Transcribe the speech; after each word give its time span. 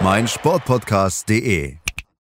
meinsportpodcast.de. 0.00 1.76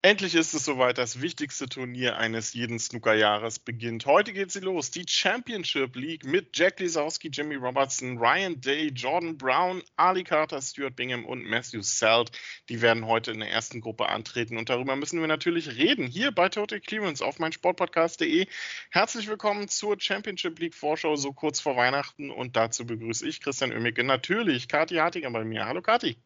Endlich 0.04 0.36
ist 0.36 0.54
es 0.54 0.64
soweit, 0.64 1.00
das 1.00 1.22
wichtigste 1.22 1.68
Turnier 1.68 2.18
eines 2.18 2.54
jeden 2.54 2.80
Snookerjahres 2.80 3.60
beginnt. 3.60 4.06
Heute 4.06 4.32
geht 4.32 4.52
sie 4.52 4.60
los, 4.60 4.92
die 4.92 5.06
Championship 5.06 5.96
League 5.96 6.24
mit 6.24 6.56
Jack 6.56 6.80
Lisowski, 6.80 7.30
Jimmy 7.30 7.56
Robertson, 7.56 8.18
Ryan 8.18 8.62
Day, 8.62 8.92
Jordan 8.96 9.38
Brown, 9.38 9.82
Ali 9.98 10.24
Carter, 10.24 10.62
Stuart 10.62 10.96
Bingham 10.96 11.26
und 11.26 11.44
Matthew 11.44 11.82
Selt. 11.82 12.32
Die 12.70 12.82
werden 12.82 13.06
heute 13.08 13.32
in 13.32 13.40
der 13.40 13.50
ersten 13.50 13.82
Gruppe 13.82 14.08
antreten 14.08 14.58
und 14.58 14.70
darüber 14.70 14.96
müssen 14.96 15.20
wir 15.20 15.28
natürlich 15.28 15.76
reden. 15.76 16.08
Hier 16.08 16.32
bei 16.32 16.48
Total 16.48 16.80
Clearance 16.80 17.26
auf 17.26 17.40
meinsportpodcast.de. 17.40 18.46
Herzlich 18.92 19.28
willkommen 19.28 19.68
zur 19.68 20.00
Championship 20.00 20.60
League 20.60 20.76
Vorschau 20.76 21.16
so 21.16 21.34
kurz 21.34 21.60
vor 21.60 21.76
Weihnachten 21.76 22.30
und 22.30 22.56
dazu 22.56 22.86
begrüße 22.86 23.28
ich 23.28 23.42
Christian 23.42 23.74
Oemmicke, 23.74 24.04
natürlich 24.04 24.70
Kati 24.70 24.96
Hartiger 24.96 25.32
bei 25.32 25.44
mir. 25.44 25.66
Hallo 25.66 25.82
Kati. 25.82 26.18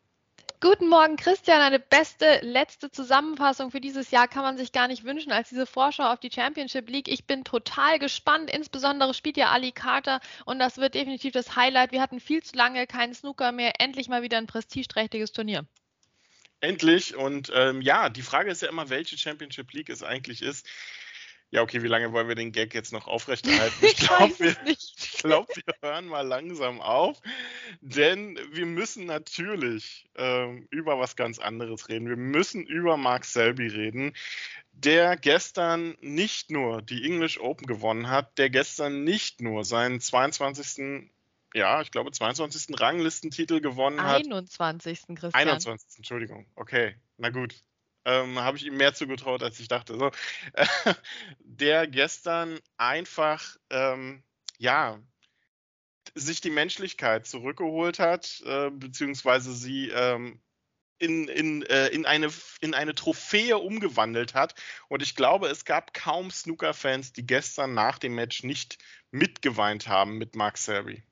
Guten 0.64 0.90
Morgen, 0.90 1.16
Christian. 1.16 1.60
Eine 1.60 1.80
beste 1.80 2.40
letzte 2.44 2.92
Zusammenfassung 2.92 3.72
für 3.72 3.82
dieses 3.82 4.12
Jahr 4.12 4.28
kann 4.28 4.44
man 4.44 4.58
sich 4.58 4.72
gar 4.72 4.88
nicht 4.88 5.04
wünschen 5.04 5.32
als 5.32 5.50
diese 5.50 5.66
Vorschau 5.66 6.04
auf 6.04 6.20
die 6.20 6.30
Championship 6.30 6.88
League. 6.88 7.08
Ich 7.08 7.26
bin 7.26 7.44
total 7.44 7.98
gespannt. 7.98 8.52
Insbesondere 8.52 9.16
spielt 9.16 9.38
ja 9.38 9.50
Ali 9.50 9.72
Carter 9.72 10.20
und 10.46 10.60
das 10.60 10.78
wird 10.78 10.94
definitiv 10.94 11.34
das 11.34 11.56
Highlight. 11.56 11.92
Wir 11.92 12.00
hatten 12.00 12.20
viel 12.20 12.44
zu 12.44 12.56
lange 12.56 12.86
keinen 12.86 13.16
Snooker 13.16 13.52
mehr. 13.52 13.82
Endlich 13.82 14.08
mal 14.08 14.22
wieder 14.22 14.38
ein 14.38 14.46
prestigeträchtiges 14.46 15.32
Turnier. 15.32 15.66
Endlich. 16.60 17.16
Und 17.16 17.52
ähm, 17.56 17.82
ja, 17.82 18.10
die 18.10 18.22
Frage 18.22 18.52
ist 18.52 18.62
ja 18.62 18.70
immer, 18.70 18.92
welche 18.92 19.18
Championship 19.18 19.74
League 19.74 19.90
es 19.90 20.04
eigentlich 20.04 20.44
ist. 20.44 20.68
Ja, 21.54 21.62
okay, 21.62 21.84
wie 21.84 21.88
lange 21.88 22.14
wollen 22.14 22.30
wir 22.30 22.36
den 22.36 22.54
Gag 22.54 22.74
jetzt 22.74 22.94
noch 22.94 23.08
aufrechterhalten? 23.10 23.86
Ich 23.86 23.98
glaube, 23.98 24.40
wir, 24.40 24.56
glaub, 25.20 25.50
wir 25.56 25.74
hören 25.82 26.08
mal 26.08 26.26
langsam 26.26 26.80
auf, 26.80 27.22
denn 27.82 28.40
wir 28.52 28.66
müssen 28.66 29.06
natürlich 29.06 30.06
ähm, 30.16 30.66
über 30.72 30.98
was 30.98 31.18
ganz 31.18 31.40
anderes 31.40 31.90
reden. 31.90 32.08
Wir 32.08 32.16
müssen 32.16 32.66
über 32.66 32.96
Mark 32.96 33.26
Selby 33.26 33.68
reden, 33.68 34.14
der 34.72 35.18
gestern 35.18 35.98
nicht 36.00 36.52
nur 36.52 36.82
die 36.82 37.06
English 37.06 37.38
Open 37.38 37.68
gewonnen 37.68 38.10
hat, 38.10 38.38
der 38.38 38.50
gestern 38.50 39.04
nicht 39.04 39.42
nur 39.42 39.66
seinen 39.66 40.00
22 40.00 41.10
ja, 41.54 41.82
ich 41.82 41.92
glaube, 41.92 42.14
22. 42.14 42.80
Ranglistentitel 42.80 43.60
gewonnen 43.60 44.00
21. 44.00 44.58
hat. 44.58 44.68
21. 44.70 45.00
Christian. 45.18 45.34
21. 45.34 45.98
Entschuldigung. 45.98 46.46
Okay, 46.56 46.96
na 47.18 47.30
gut 47.30 47.62
ähm, 48.06 48.40
habe 48.40 48.58
ich 48.58 48.66
ihm 48.66 48.78
mehr 48.78 48.94
zugetraut, 48.94 49.44
als 49.44 49.60
ich 49.60 49.68
dachte. 49.68 49.98
So, 49.98 50.12
äh, 50.54 50.66
der 51.40 51.88
gestern 51.88 52.60
einfach, 52.78 53.58
ähm, 53.70 54.24
ja, 54.58 55.00
sich 56.16 56.42
die 56.42 56.50
Menschlichkeit 56.50 57.26
zurückgeholt 57.28 58.00
hat, 58.00 58.42
äh, 58.46 58.70
beziehungsweise 58.70 59.54
sie 59.54 59.90
ähm, 59.90 60.42
in, 61.02 61.28
in, 61.28 61.64
äh, 61.64 61.88
in, 61.88 62.06
eine, 62.06 62.30
in 62.60 62.74
eine 62.74 62.94
Trophäe 62.94 63.58
umgewandelt 63.58 64.34
hat. 64.34 64.56
Und 64.88 65.02
ich 65.02 65.16
glaube, 65.16 65.48
es 65.48 65.66
gab 65.66 65.94
kaum 65.94 66.30
Snooker-Fans, 66.30 67.14
die 67.14 67.26
gestern 67.26 67.74
nach 67.74 67.98
dem 67.98 68.16
Match 68.16 68.44
nicht 68.44 68.78
mitgeweint 69.10 69.88
haben 69.88 70.18
mit 70.18 70.36
Mark 70.36 70.58
Selby. 70.58 71.04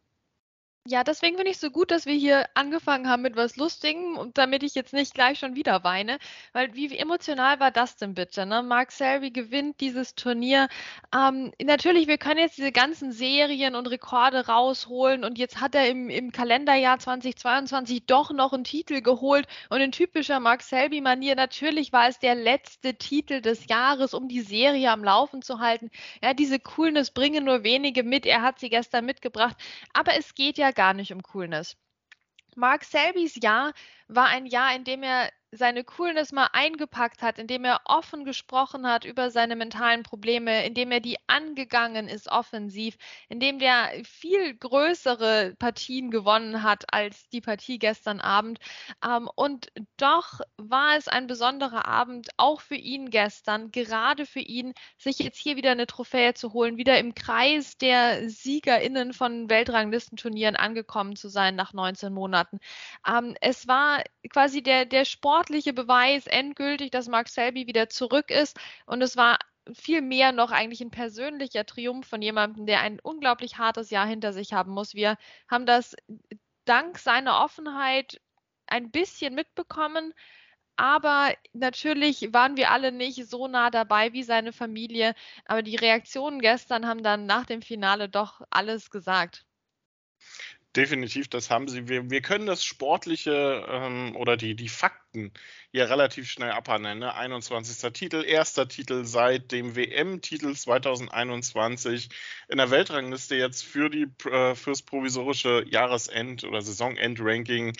Ja, 0.88 1.04
deswegen 1.04 1.36
finde 1.36 1.52
ich 1.52 1.58
es 1.58 1.62
so 1.62 1.70
gut, 1.70 1.92
dass 1.92 2.06
wir 2.06 2.16
hier 2.16 2.46
angefangen 2.56 3.10
haben 3.10 3.22
mit 3.22 3.36
was 3.36 3.58
Lustigem 3.58 4.32
damit 4.34 4.64
ich 4.64 4.76
jetzt 4.76 4.94
nicht 4.94 5.14
gleich 5.14 5.38
schon 5.38 5.56
wieder 5.56 5.84
weine, 5.84 6.18
weil 6.54 6.74
wie, 6.74 6.90
wie 6.90 6.98
emotional 6.98 7.60
war 7.60 7.70
das 7.70 7.98
denn 7.98 8.16
bitte? 8.16 8.46
Ne? 8.46 8.64
Mark 8.64 8.92
Selby 8.92 9.30
gewinnt 9.30 9.82
dieses 9.82 10.16
Turnier. 10.16 10.68
Ähm, 11.14 11.52
natürlich, 11.62 12.08
wir 12.08 12.18
können 12.18 12.40
jetzt 12.40 12.58
diese 12.58 12.72
ganzen 12.72 13.12
Serien 13.12 13.76
und 13.76 13.88
Rekorde 13.88 14.48
rausholen 14.48 15.26
und 15.26 15.38
jetzt 15.38 15.60
hat 15.60 15.76
er 15.76 15.88
im, 15.90 16.10
im 16.10 16.32
Kalenderjahr 16.32 16.98
2022 16.98 18.06
doch 18.06 18.32
noch 18.32 18.54
einen 18.54 18.64
Titel 18.64 19.02
geholt 19.02 19.48
und 19.70 19.82
in 19.82 19.92
typischer 19.92 20.40
Mark 20.40 20.64
Selby-Manier, 20.64 21.36
natürlich 21.36 21.92
war 21.94 22.08
es 22.08 22.20
der 22.20 22.36
letzte 22.36 22.96
Titel 22.96 23.42
des 23.42 23.68
Jahres, 23.68 24.14
um 24.14 24.28
die 24.28 24.42
Serie 24.42 24.90
am 24.92 25.04
Laufen 25.04 25.42
zu 25.42 25.60
halten. 25.60 25.92
Ja, 26.24 26.34
diese 26.34 26.58
Coolness 26.60 27.12
bringen 27.12 27.44
nur 27.44 27.64
wenige 27.64 28.04
mit. 28.04 28.26
Er 28.26 28.42
hat 28.42 28.60
sie 28.60 28.70
gestern 28.70 29.06
mitgebracht, 29.06 29.58
aber 29.94 30.16
es 30.18 30.34
geht 30.34 30.58
ja 30.58 30.69
gar 30.74 30.94
nicht 30.94 31.12
um 31.14 31.22
Coolness. 31.22 31.76
Mark 32.56 32.84
Selbys 32.84 33.36
Jahr 33.42 33.74
war 34.08 34.28
ein 34.28 34.46
Jahr, 34.46 34.76
in 34.76 34.84
dem 34.84 35.04
er 35.04 35.32
seine 35.52 35.84
Coolness 35.84 36.32
mal 36.32 36.50
eingepackt 36.54 37.22
hat, 37.22 37.40
indem 37.40 37.66
er 37.66 37.82
offen 37.86 38.24
gesprochen 38.24 38.86
hat 38.88 39.04
über 39.04 39.32
seine 39.32 39.56
mentalen 39.56 40.04
Probleme, 40.04 40.66
indem 40.66 40.92
er 40.92 41.00
die 41.00 41.18
angegangen 41.28 42.08
ist 42.08 42.30
offensiv, 42.30 42.98
indem 43.30 43.58
der 43.58 43.90
viel 44.04 44.56
größere 44.56 45.56
Partien 45.58 46.12
gewonnen 46.12 46.62
hat 46.62 46.94
als 46.94 47.28
die 47.30 47.42
Partie 47.42 47.80
gestern 47.80 48.20
Abend. 48.20 48.60
Ähm, 49.04 49.30
und 49.36 49.72
doch 49.98 50.40
war 50.58 50.96
es 50.98 51.08
ein 51.08 51.28
besonderer 51.28 51.86
Abend, 51.86 52.30
auch 52.38 52.62
für 52.62 52.76
ihn 52.76 53.10
gestern, 53.10 53.72
gerade 53.72 54.26
für 54.26 54.40
ihn, 54.40 54.74
sich 54.98 55.20
jetzt 55.20 55.40
hier 55.40 55.56
wieder 55.56 55.72
eine 55.72 55.88
Trophäe 55.88 56.34
zu 56.36 56.54
holen, 56.54 56.78
wieder 56.78 57.00
im 57.00 57.16
Kreis 57.16 57.78
der 57.78 58.30
SiegerInnen 58.30 59.14
von 59.14 59.50
Weltranglistenturnieren 59.50 60.56
angekommen 60.56 61.16
zu 61.16 61.28
sein 61.30 61.56
nach 61.56 61.74
19 61.74 62.14
Monaten. 62.14 62.60
Ähm, 63.08 63.36
es 63.42 63.68
war 63.68 64.04
quasi 64.30 64.62
der, 64.62 64.86
der 64.86 65.06
Sport, 65.06 65.39
sportliche 65.40 65.72
Beweis 65.72 66.28
endgültig, 66.28 66.92
dass 66.92 67.08
Mark 67.08 67.30
Selby 67.30 67.66
wieder 67.66 67.88
zurück 67.88 68.30
ist. 68.30 68.60
Und 68.86 69.02
es 69.02 69.16
war 69.16 69.40
viel 69.74 70.02
mehr 70.02 70.34
noch 70.34 70.52
eigentlich 70.52 70.82
ein 70.82 70.92
persönlicher 70.92 71.66
Triumph 71.66 72.08
von 72.08 72.22
jemandem, 72.22 72.66
der 72.66 72.82
ein 72.82 73.00
unglaublich 73.00 73.58
hartes 73.58 73.90
Jahr 73.90 74.06
hinter 74.06 74.34
sich 74.34 74.52
haben 74.52 74.74
muss. 74.74 74.96
Wir 74.96 75.18
haben 75.50 75.66
das 75.66 75.96
dank 76.66 76.98
seiner 76.98 77.42
Offenheit 77.42 78.20
ein 78.68 78.92
bisschen 78.92 79.34
mitbekommen. 79.34 80.14
Aber 80.76 81.34
natürlich 81.54 82.34
waren 82.34 82.58
wir 82.58 82.72
alle 82.72 82.92
nicht 82.92 83.26
so 83.30 83.48
nah 83.48 83.70
dabei 83.70 84.12
wie 84.12 84.24
seine 84.24 84.52
Familie. 84.52 85.16
Aber 85.46 85.64
die 85.64 85.78
Reaktionen 85.78 86.42
gestern 86.42 86.86
haben 86.86 87.02
dann 87.02 87.26
nach 87.26 87.46
dem 87.46 87.62
Finale 87.62 88.10
doch 88.10 88.42
alles 88.50 88.90
gesagt. 88.90 89.46
Definitiv, 90.76 91.28
das 91.30 91.50
haben 91.50 91.68
sie. 91.68 91.88
Wir, 91.88 92.12
wir 92.12 92.22
können 92.22 92.46
das 92.46 92.64
Sportliche 92.64 93.66
ähm, 93.68 94.16
oder 94.16 94.38
die, 94.38 94.56
die 94.56 94.70
Fakten 94.70 95.32
hier 95.72 95.90
relativ 95.90 96.30
schnell 96.30 96.52
abhandeln. 96.52 97.00
Ne? 97.00 97.16
21. 97.16 97.92
Titel, 97.92 98.24
erster 98.24 98.68
Titel 98.68 99.04
seit 99.04 99.52
dem 99.52 99.76
WM-Titel 99.76 100.54
2021 100.54 102.10
in 102.50 102.58
der 102.58 102.70
Weltrangliste 102.70 103.36
jetzt 103.36 103.64
für 103.66 103.90
die 103.90 104.08
äh, 104.30 104.54
fürs 104.54 104.84
provisorische 104.84 105.66
Jahresend- 105.68 106.44
oder 106.44 106.62
Saisonend-Ranking 106.62 107.74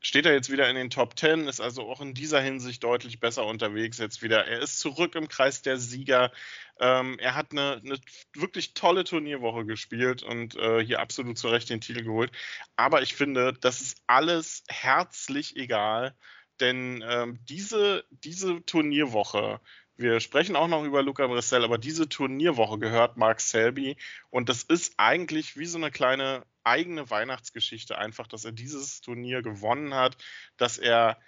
steht 0.00 0.26
er 0.26 0.32
jetzt 0.32 0.50
wieder 0.50 0.68
in 0.68 0.76
den 0.76 0.90
Top 0.90 1.18
10, 1.18 1.48
ist 1.48 1.60
also 1.60 1.82
auch 1.88 2.00
in 2.00 2.14
dieser 2.14 2.40
Hinsicht 2.40 2.82
deutlich 2.84 3.20
besser 3.20 3.46
unterwegs 3.46 3.98
jetzt 3.98 4.22
wieder. 4.22 4.46
Er 4.46 4.60
ist 4.60 4.78
zurück 4.80 5.14
im 5.14 5.28
Kreis 5.28 5.62
der 5.62 5.78
Sieger. 5.78 6.32
Ähm, 6.78 7.18
er 7.18 7.34
hat 7.34 7.52
eine, 7.52 7.80
eine, 7.84 7.98
wirklich 8.34 8.74
tolle 8.74 9.04
Turnierwoche 9.04 9.64
gespielt 9.64 10.22
und 10.22 10.56
äh, 10.56 10.84
hier 10.84 11.00
absolut 11.00 11.38
zu 11.38 11.48
Recht 11.48 11.70
den 11.70 11.80
Titel 11.80 12.02
geholt. 12.02 12.30
Aber 12.76 13.02
ich 13.02 13.14
finde, 13.14 13.52
das 13.52 13.80
ist 13.80 14.02
alles 14.06 14.62
herzlich 14.68 15.56
egal, 15.56 16.14
denn 16.60 17.04
ähm, 17.06 17.38
diese, 17.48 18.04
diese 18.10 18.64
Turnierwoche 18.64 19.60
wir 19.96 20.20
sprechen 20.20 20.56
auch 20.56 20.68
noch 20.68 20.84
über 20.84 21.02
Luca 21.02 21.26
Bressel, 21.26 21.64
aber 21.64 21.78
diese 21.78 22.08
Turnierwoche 22.08 22.78
gehört 22.78 23.16
Mark 23.16 23.40
Selby 23.40 23.96
und 24.30 24.48
das 24.48 24.62
ist 24.62 24.94
eigentlich 24.98 25.56
wie 25.56 25.66
so 25.66 25.78
eine 25.78 25.90
kleine 25.90 26.44
eigene 26.64 27.08
Weihnachtsgeschichte 27.10 27.96
einfach, 27.96 28.26
dass 28.26 28.44
er 28.44 28.52
dieses 28.52 29.00
Turnier 29.00 29.42
gewonnen 29.42 29.94
hat, 29.94 30.16
dass 30.56 30.78
er 30.78 31.18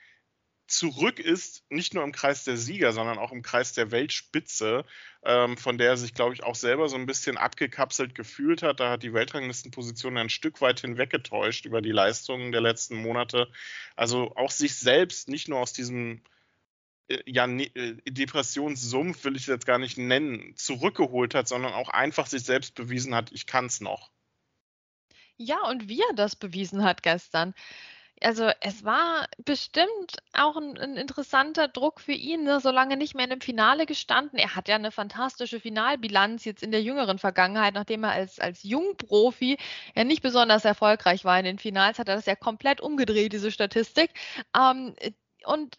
zurück 0.69 1.19
ist, 1.19 1.65
nicht 1.71 1.95
nur 1.95 2.05
im 2.05 2.13
Kreis 2.13 2.45
der 2.45 2.59
Sieger, 2.59 2.93
sondern 2.93 3.19
auch 3.19 3.33
im 3.33 3.43
Kreis 3.43 3.73
der 3.73 3.91
Weltspitze, 3.91 4.85
ähm, 5.25 5.57
von 5.57 5.79
der 5.79 5.89
er 5.89 5.97
sich, 5.97 6.13
glaube 6.13 6.35
ich, 6.35 6.43
auch 6.43 6.55
selber 6.55 6.89
so 6.89 6.97
ein 6.97 7.07
bisschen 7.07 7.39
abgekapselt 7.39 8.15
gefühlt 8.15 8.63
hat. 8.63 8.79
Da 8.79 8.91
hat 8.91 9.03
die 9.03 9.15
Weltranglistenposition 9.15 10.19
ein 10.19 10.29
Stück 10.29 10.61
weit 10.61 10.81
hinweggetäuscht 10.81 11.65
über 11.65 11.81
die 11.81 11.91
Leistungen 11.91 12.53
der 12.53 12.61
letzten 12.61 12.97
Monate. 12.97 13.49
Also 13.97 14.37
auch 14.37 14.51
sich 14.51 14.77
selbst 14.77 15.29
nicht 15.29 15.49
nur 15.49 15.59
aus 15.59 15.73
diesem 15.73 16.21
ja, 17.27 17.47
ne, 17.47 17.65
äh, 17.75 17.95
Depressionssumpf 18.07 19.25
will 19.25 19.37
ich 19.37 19.47
jetzt 19.47 19.67
gar 19.67 19.79
nicht 19.79 19.99
nennen, 19.99 20.55
zurückgeholt 20.57 21.35
hat, 21.35 21.49
sondern 21.49 21.73
auch 21.73 21.89
einfach 21.89 22.27
sich 22.27 22.43
selbst 22.43 22.75
bewiesen 22.75 23.15
hat, 23.15 23.33
ich 23.33 23.47
kann 23.47 23.67
es 23.67 23.81
noch. 23.81 24.11
Ja, 25.37 25.59
und 25.69 25.89
wie 25.89 26.01
er 26.01 26.15
das 26.15 26.37
bewiesen 26.37 26.83
hat 26.83 27.03
gestern. 27.03 27.55
also 28.21 28.51
es 28.61 28.85
war 28.85 29.29
bestimmt 29.45 30.17
auch 30.33 30.57
ein, 30.57 30.77
ein 30.79 30.97
interessanter 30.97 31.69
Druck 31.69 32.01
für 32.01 32.13
ihn, 32.13 32.43
ne? 32.45 32.61
so 32.61 32.71
lange 32.73 32.97
nicht 32.97 33.15
mehr 33.15 33.25
in 33.25 33.33
einem 33.33 33.41
Finale 33.41 33.87
gestanden. 33.87 34.39
Er 34.39 34.57
hat 34.57 34.69
ja 34.69 34.75
eine 34.75 34.91
fantastische 34.91 35.61
Finalbilanz 35.61 36.45
jetzt 36.45 36.63
in 36.65 36.73
der 36.73 36.83
jüngeren 36.83 37.19
Vergangenheit, 37.19 37.75
nachdem 37.75 38.05
er 38.05 38.13
als, 38.13 38.41
als 38.41 38.65
Jungprofi 38.65 39.59
ja 39.95 40.05
nicht 40.05 40.23
besonders 40.23 40.65
erfolgreich 40.65 41.25
war 41.25 41.39
in 41.39 41.45
den 41.45 41.59
Finals, 41.61 41.99
hat 42.01 42.09
er 42.09 42.17
das 42.17 42.27
ja 42.27 42.35
komplett 42.35 42.81
umgedreht, 42.81 43.33
diese 43.33 43.53
Statistik. 43.53 44.11
Ähm, 44.57 44.97
und 45.45 45.79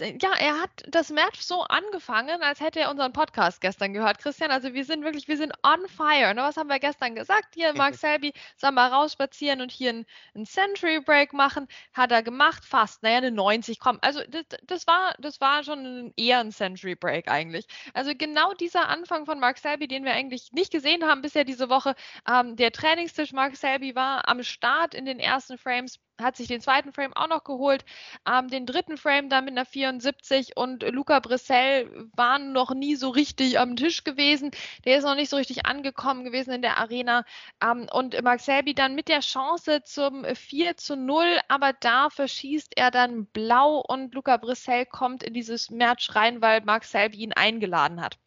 ja, 0.00 0.32
er 0.38 0.60
hat 0.60 0.70
das 0.88 1.10
Match 1.10 1.40
so 1.40 1.62
angefangen, 1.62 2.42
als 2.42 2.60
hätte 2.60 2.80
er 2.80 2.90
unseren 2.90 3.12
Podcast 3.12 3.60
gestern 3.60 3.94
gehört. 3.94 4.18
Christian, 4.18 4.50
also 4.50 4.74
wir 4.74 4.84
sind 4.84 5.04
wirklich, 5.04 5.26
wir 5.28 5.36
sind 5.36 5.52
on 5.62 5.88
fire. 5.88 6.34
Ne? 6.34 6.42
Was 6.42 6.56
haben 6.56 6.68
wir 6.68 6.78
gestern 6.78 7.14
gesagt? 7.14 7.54
Hier, 7.54 7.72
Mark 7.74 7.94
Selby 7.96 8.32
soll 8.56 8.72
mal 8.72 8.88
rausspazieren 8.88 9.60
und 9.60 9.72
hier 9.72 10.04
einen 10.34 10.46
Century 10.46 11.00
Break 11.00 11.32
machen. 11.32 11.66
Hat 11.94 12.12
er 12.12 12.22
gemacht, 12.22 12.64
fast. 12.64 13.02
Naja, 13.02 13.18
eine 13.18 13.30
90, 13.30 13.80
komm. 13.80 13.98
Also 14.02 14.20
das, 14.28 14.44
das, 14.64 14.86
war, 14.86 15.14
das 15.18 15.40
war 15.40 15.64
schon 15.64 16.12
eher 16.16 16.40
ein 16.40 16.52
Century 16.52 16.94
Break 16.94 17.28
eigentlich. 17.28 17.66
Also 17.94 18.12
genau 18.16 18.52
dieser 18.54 18.88
Anfang 18.88 19.24
von 19.24 19.40
Mark 19.40 19.58
Selby, 19.58 19.88
den 19.88 20.04
wir 20.04 20.12
eigentlich 20.12 20.52
nicht 20.52 20.72
gesehen 20.72 21.04
haben 21.04 21.22
bisher 21.22 21.44
diese 21.44 21.70
Woche. 21.70 21.94
Ähm, 22.28 22.56
der 22.56 22.72
Trainingstisch 22.72 23.32
Mark 23.32 23.56
Selby 23.56 23.94
war 23.94 24.28
am 24.28 24.42
Start 24.42 24.94
in 24.94 25.06
den 25.06 25.18
ersten 25.18 25.58
Frames 25.58 25.98
hat 26.20 26.36
sich 26.36 26.48
den 26.48 26.60
zweiten 26.60 26.92
Frame 26.92 27.12
auch 27.14 27.28
noch 27.28 27.44
geholt, 27.44 27.84
ähm, 28.26 28.48
den 28.48 28.66
dritten 28.66 28.96
Frame 28.96 29.28
dann 29.28 29.44
mit 29.44 29.52
einer 29.52 29.66
74 29.66 30.56
und 30.56 30.82
Luca 30.82 31.20
Brissell 31.20 32.08
war 32.14 32.38
noch 32.38 32.74
nie 32.74 32.96
so 32.96 33.10
richtig 33.10 33.58
am 33.58 33.76
Tisch 33.76 34.04
gewesen. 34.04 34.50
Der 34.84 34.98
ist 34.98 35.04
noch 35.04 35.14
nicht 35.14 35.30
so 35.30 35.36
richtig 35.36 35.66
angekommen 35.66 36.24
gewesen 36.24 36.52
in 36.52 36.62
der 36.62 36.78
Arena. 36.78 37.24
Ähm, 37.62 37.86
und 37.92 38.20
Mark 38.22 38.40
Selby 38.40 38.74
dann 38.74 38.94
mit 38.94 39.08
der 39.08 39.20
Chance 39.20 39.82
zum 39.84 40.24
4 40.24 40.76
zu 40.76 40.96
0, 40.96 41.40
aber 41.48 41.72
da 41.74 42.10
verschießt 42.10 42.72
er 42.76 42.90
dann 42.90 43.26
blau 43.26 43.82
und 43.86 44.14
Luca 44.14 44.36
Brissell 44.36 44.86
kommt 44.86 45.22
in 45.22 45.34
dieses 45.34 45.70
Match 45.70 46.14
rein, 46.14 46.40
weil 46.40 46.62
Mark 46.62 46.84
Selby 46.84 47.18
ihn 47.18 47.32
eingeladen 47.32 48.00
hat. 48.00 48.18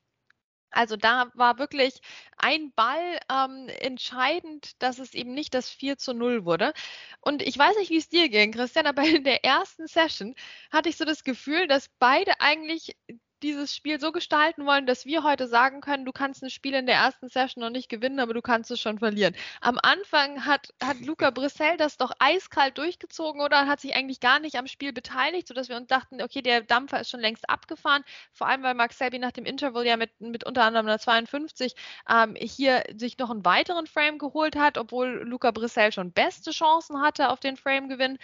Also 0.71 0.95
da 0.97 1.31
war 1.35 1.57
wirklich 1.59 2.01
ein 2.37 2.71
Ball 2.73 3.19
ähm, 3.31 3.69
entscheidend, 3.79 4.81
dass 4.81 4.99
es 4.99 5.13
eben 5.13 5.33
nicht 5.33 5.53
das 5.53 5.69
4 5.69 5.97
zu 5.97 6.13
0 6.13 6.45
wurde. 6.45 6.73
Und 7.21 7.41
ich 7.41 7.57
weiß 7.57 7.77
nicht, 7.77 7.89
wie 7.91 7.97
es 7.97 8.09
dir 8.09 8.29
ging, 8.29 8.51
Christian, 8.51 8.87
aber 8.87 9.03
in 9.03 9.23
der 9.23 9.43
ersten 9.45 9.87
Session 9.87 10.35
hatte 10.71 10.89
ich 10.89 10.97
so 10.97 11.05
das 11.05 11.23
Gefühl, 11.23 11.67
dass 11.67 11.89
beide 11.99 12.39
eigentlich 12.41 12.95
dieses 13.43 13.75
Spiel 13.75 13.99
so 13.99 14.11
gestalten 14.11 14.65
wollen, 14.65 14.85
dass 14.85 15.05
wir 15.05 15.23
heute 15.23 15.47
sagen 15.47 15.81
können, 15.81 16.05
du 16.05 16.11
kannst 16.11 16.43
ein 16.43 16.49
Spiel 16.49 16.73
in 16.73 16.85
der 16.85 16.95
ersten 16.95 17.29
Session 17.29 17.63
noch 17.63 17.69
nicht 17.69 17.89
gewinnen, 17.89 18.19
aber 18.19 18.33
du 18.33 18.41
kannst 18.41 18.71
es 18.71 18.79
schon 18.79 18.99
verlieren. 18.99 19.35
Am 19.61 19.77
Anfang 19.81 20.45
hat, 20.45 20.73
hat 20.81 20.99
Luca 21.01 21.29
Brissell 21.29 21.77
das 21.77 21.97
doch 21.97 22.11
eiskalt 22.19 22.77
durchgezogen 22.77 23.41
oder 23.41 23.67
hat 23.67 23.79
sich 23.79 23.95
eigentlich 23.95 24.19
gar 24.19 24.39
nicht 24.39 24.55
am 24.55 24.67
Spiel 24.67 24.93
beteiligt, 24.93 25.47
sodass 25.47 25.69
wir 25.69 25.77
uns 25.77 25.87
dachten, 25.87 26.21
okay, 26.21 26.41
der 26.41 26.61
Dampfer 26.61 26.99
ist 26.99 27.09
schon 27.09 27.19
längst 27.19 27.49
abgefahren. 27.49 28.03
Vor 28.33 28.47
allem, 28.47 28.63
weil 28.63 28.73
Max 28.73 28.97
Selby 28.97 29.19
nach 29.19 29.31
dem 29.31 29.45
Interval 29.45 29.85
ja 29.85 29.97
mit, 29.97 30.19
mit 30.19 30.43
unter 30.43 30.63
anderem 30.63 30.87
einer 30.87 30.99
52 30.99 31.75
ähm, 32.09 32.35
hier 32.35 32.83
sich 32.95 33.17
noch 33.17 33.29
einen 33.29 33.45
weiteren 33.45 33.87
Frame 33.87 34.17
geholt 34.17 34.55
hat, 34.55 34.77
obwohl 34.77 35.23
Luca 35.23 35.51
Brissell 35.51 35.91
schon 35.91 36.11
beste 36.11 36.51
Chancen 36.51 37.01
hatte 37.01 37.29
auf 37.29 37.39
den 37.39 37.57
Frame-Gewinn. 37.57 38.17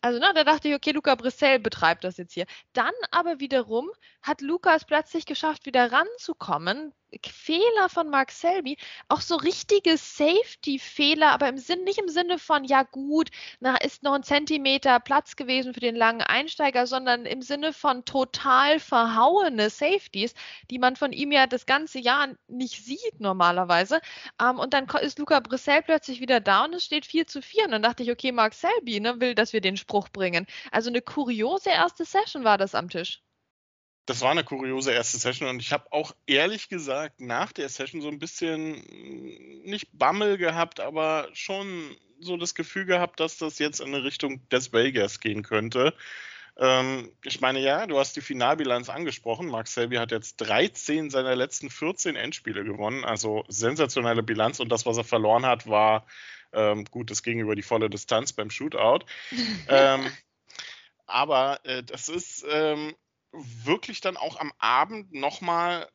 Also, 0.00 0.18
na, 0.20 0.32
da 0.32 0.44
dachte 0.44 0.68
ich, 0.68 0.74
okay, 0.74 0.92
Luca 0.92 1.14
Brissell 1.14 1.58
betreibt 1.58 2.04
das 2.04 2.16
jetzt 2.16 2.32
hier. 2.32 2.46
Dann 2.72 2.92
aber 3.10 3.40
wiederum 3.40 3.90
hat 4.22 4.40
Luca 4.40 4.59
Luca 4.62 4.76
es 4.76 4.84
plötzlich 4.84 5.24
geschafft, 5.24 5.64
wieder 5.64 5.90
ranzukommen. 5.90 6.92
Fehler 7.26 7.88
von 7.88 8.10
Mark 8.10 8.30
Selby, 8.30 8.76
auch 9.08 9.22
so 9.22 9.36
richtige 9.36 9.96
Safety-Fehler, 9.96 11.30
aber 11.30 11.48
im 11.48 11.56
Sinn, 11.56 11.82
nicht 11.84 11.98
im 11.98 12.10
Sinne 12.10 12.38
von, 12.38 12.64
ja 12.64 12.82
gut, 12.82 13.30
na, 13.60 13.76
ist 13.78 14.02
noch 14.02 14.12
ein 14.12 14.22
Zentimeter 14.22 15.00
Platz 15.00 15.36
gewesen 15.36 15.72
für 15.72 15.80
den 15.80 15.96
langen 15.96 16.20
Einsteiger, 16.20 16.86
sondern 16.86 17.24
im 17.24 17.40
Sinne 17.40 17.72
von 17.72 18.04
total 18.04 18.80
verhauene 18.80 19.70
Safeties, 19.70 20.34
die 20.70 20.78
man 20.78 20.94
von 20.94 21.12
ihm 21.14 21.32
ja 21.32 21.46
das 21.46 21.64
ganze 21.64 21.98
Jahr 21.98 22.28
nicht 22.46 22.84
sieht 22.84 23.18
normalerweise. 23.18 24.02
Ähm, 24.38 24.58
und 24.58 24.74
dann 24.74 24.86
ist 25.00 25.18
Luca 25.18 25.40
Brissell 25.40 25.80
plötzlich 25.80 26.20
wieder 26.20 26.40
da 26.40 26.66
und 26.66 26.74
es 26.74 26.84
steht 26.84 27.06
4 27.06 27.26
zu 27.26 27.40
4. 27.40 27.64
Und 27.64 27.70
dann 27.70 27.82
dachte 27.82 28.02
ich, 28.02 28.10
okay, 28.10 28.30
Mark 28.30 28.52
Selby 28.52 29.00
ne, 29.00 29.18
will, 29.22 29.34
dass 29.34 29.54
wir 29.54 29.62
den 29.62 29.78
Spruch 29.78 30.10
bringen. 30.10 30.46
Also 30.70 30.90
eine 30.90 31.00
kuriose 31.00 31.70
erste 31.70 32.04
Session 32.04 32.44
war 32.44 32.58
das 32.58 32.74
am 32.74 32.90
Tisch 32.90 33.22
das 34.10 34.22
war 34.22 34.32
eine 34.32 34.42
kuriose 34.42 34.92
erste 34.92 35.18
Session 35.18 35.48
und 35.48 35.62
ich 35.62 35.72
habe 35.72 35.92
auch 35.92 36.12
ehrlich 36.26 36.68
gesagt 36.68 37.20
nach 37.20 37.52
der 37.52 37.68
Session 37.68 38.02
so 38.02 38.08
ein 38.08 38.18
bisschen 38.18 38.72
mm, 38.72 39.62
nicht 39.70 39.88
Bammel 39.92 40.36
gehabt, 40.36 40.80
aber 40.80 41.28
schon 41.32 41.96
so 42.18 42.36
das 42.36 42.56
Gefühl 42.56 42.86
gehabt, 42.86 43.20
dass 43.20 43.38
das 43.38 43.60
jetzt 43.60 43.80
in 43.80 43.94
eine 43.94 44.02
Richtung 44.02 44.46
des 44.48 44.72
Vegas 44.72 45.20
gehen 45.20 45.44
könnte. 45.44 45.94
Ähm, 46.58 47.12
ich 47.24 47.40
meine, 47.40 47.60
ja, 47.60 47.86
du 47.86 48.00
hast 48.00 48.16
die 48.16 48.20
Finalbilanz 48.20 48.88
angesprochen. 48.88 49.46
Mark 49.46 49.68
Selby 49.68 49.96
hat 49.96 50.10
jetzt 50.10 50.38
13 50.38 51.10
seiner 51.10 51.36
letzten 51.36 51.70
14 51.70 52.16
Endspiele 52.16 52.64
gewonnen, 52.64 53.04
also 53.04 53.44
sensationelle 53.46 54.24
Bilanz 54.24 54.58
und 54.58 54.70
das, 54.70 54.86
was 54.86 54.96
er 54.96 55.04
verloren 55.04 55.46
hat, 55.46 55.68
war 55.68 56.04
ähm, 56.52 56.84
gut, 56.84 57.12
das 57.12 57.22
ging 57.22 57.38
über 57.38 57.54
die 57.54 57.62
volle 57.62 57.88
Distanz 57.88 58.32
beim 58.32 58.50
Shootout. 58.50 59.06
ähm, 59.68 60.10
aber 61.06 61.60
äh, 61.62 61.84
das 61.84 62.08
ist 62.08 62.44
ähm, 62.50 62.96
wirklich 63.32 64.00
dann 64.00 64.16
auch 64.16 64.36
am 64.40 64.52
Abend 64.58 65.12
nochmal 65.12 65.88